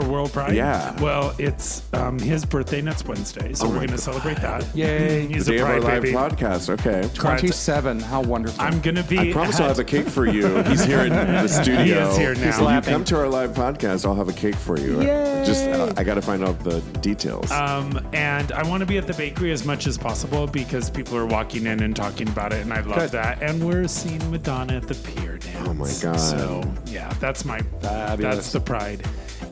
[0.00, 0.54] For World Pride?
[0.54, 1.00] Yeah.
[1.00, 4.64] Well, it's um, his birthday next Wednesday, so Oh we're going to celebrate that.
[4.76, 5.26] Yay.
[5.26, 6.14] He's the a day of our Pride live baby.
[6.14, 6.70] podcast.
[6.70, 7.08] Okay.
[7.14, 7.98] 27.
[8.00, 8.60] How wonderful.
[8.62, 9.18] I'm going to be.
[9.18, 10.62] I promise I'll have a cake for you.
[10.64, 11.78] He's here in the studio.
[11.88, 12.40] He is here now.
[12.40, 12.92] If He's you laughing.
[12.92, 15.00] come to our live podcast, I'll have a cake for you.
[15.02, 15.42] Yay.
[15.46, 17.50] Just uh, I got to find out the details.
[17.50, 21.16] Um, and I want to be at the bakery as much as possible because people
[21.16, 23.10] are walking in and talking about it, and I love Good.
[23.12, 23.42] that.
[23.42, 25.68] And we're seeing Madonna at the pier dance.
[25.68, 26.18] Oh my God.
[26.20, 28.36] So yeah, that's my Fabulous.
[28.36, 29.04] that's the pride.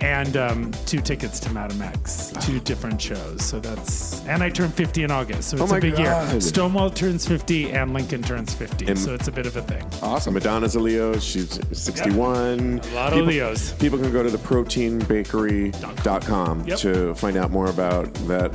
[0.06, 3.44] And um, two tickets to Madame X, two different shows.
[3.44, 6.30] So that's and I turned 50 in August, so it's Oh a big God.
[6.32, 6.40] year.
[6.40, 9.84] Stonewall turns 50 and Lincoln turns 50, And- so it's a bit of a thing.
[10.02, 10.34] awesome.
[10.34, 11.18] Madonna's a Leo.
[11.18, 12.80] She's 61.
[12.92, 13.72] A lot of people, Leos.
[13.74, 16.78] People can go to theproteinbakery.com Yep.
[16.78, 18.52] to find out more about that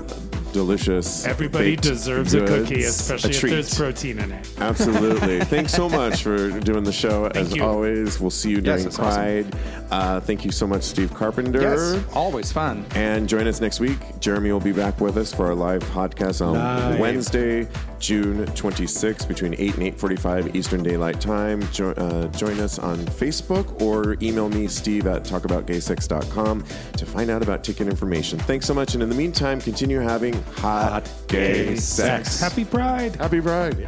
[0.53, 1.25] delicious.
[1.25, 4.49] Everybody baked deserves a cookie, especially a if there's protein in it.
[4.59, 5.39] Absolutely.
[5.45, 7.25] Thanks so much for doing the show.
[7.27, 7.63] As you.
[7.63, 9.51] always, we'll see you during it's awesome.
[9.51, 9.55] Pride.
[9.91, 11.61] Uh, thank you so much, Steve Carpenter.
[11.61, 12.03] yes.
[12.13, 12.85] Always fun.
[12.95, 13.97] And join us next week.
[14.19, 16.99] Jeremy will be back with us for our live podcast on Live.
[16.99, 17.67] Wednesday,
[18.01, 21.61] June 26th between 8 and 8.45 Eastern Daylight Time.
[21.71, 26.65] Jo- uh, join us on Facebook or email me, steve at talkaboutgaysex.com
[26.97, 28.39] to find out about ticket information.
[28.39, 28.95] Thanks so much.
[28.95, 32.39] And in the meantime, continue having hot, gay, sex.
[32.39, 33.15] Happy Pride.
[33.17, 33.87] Happy Pride.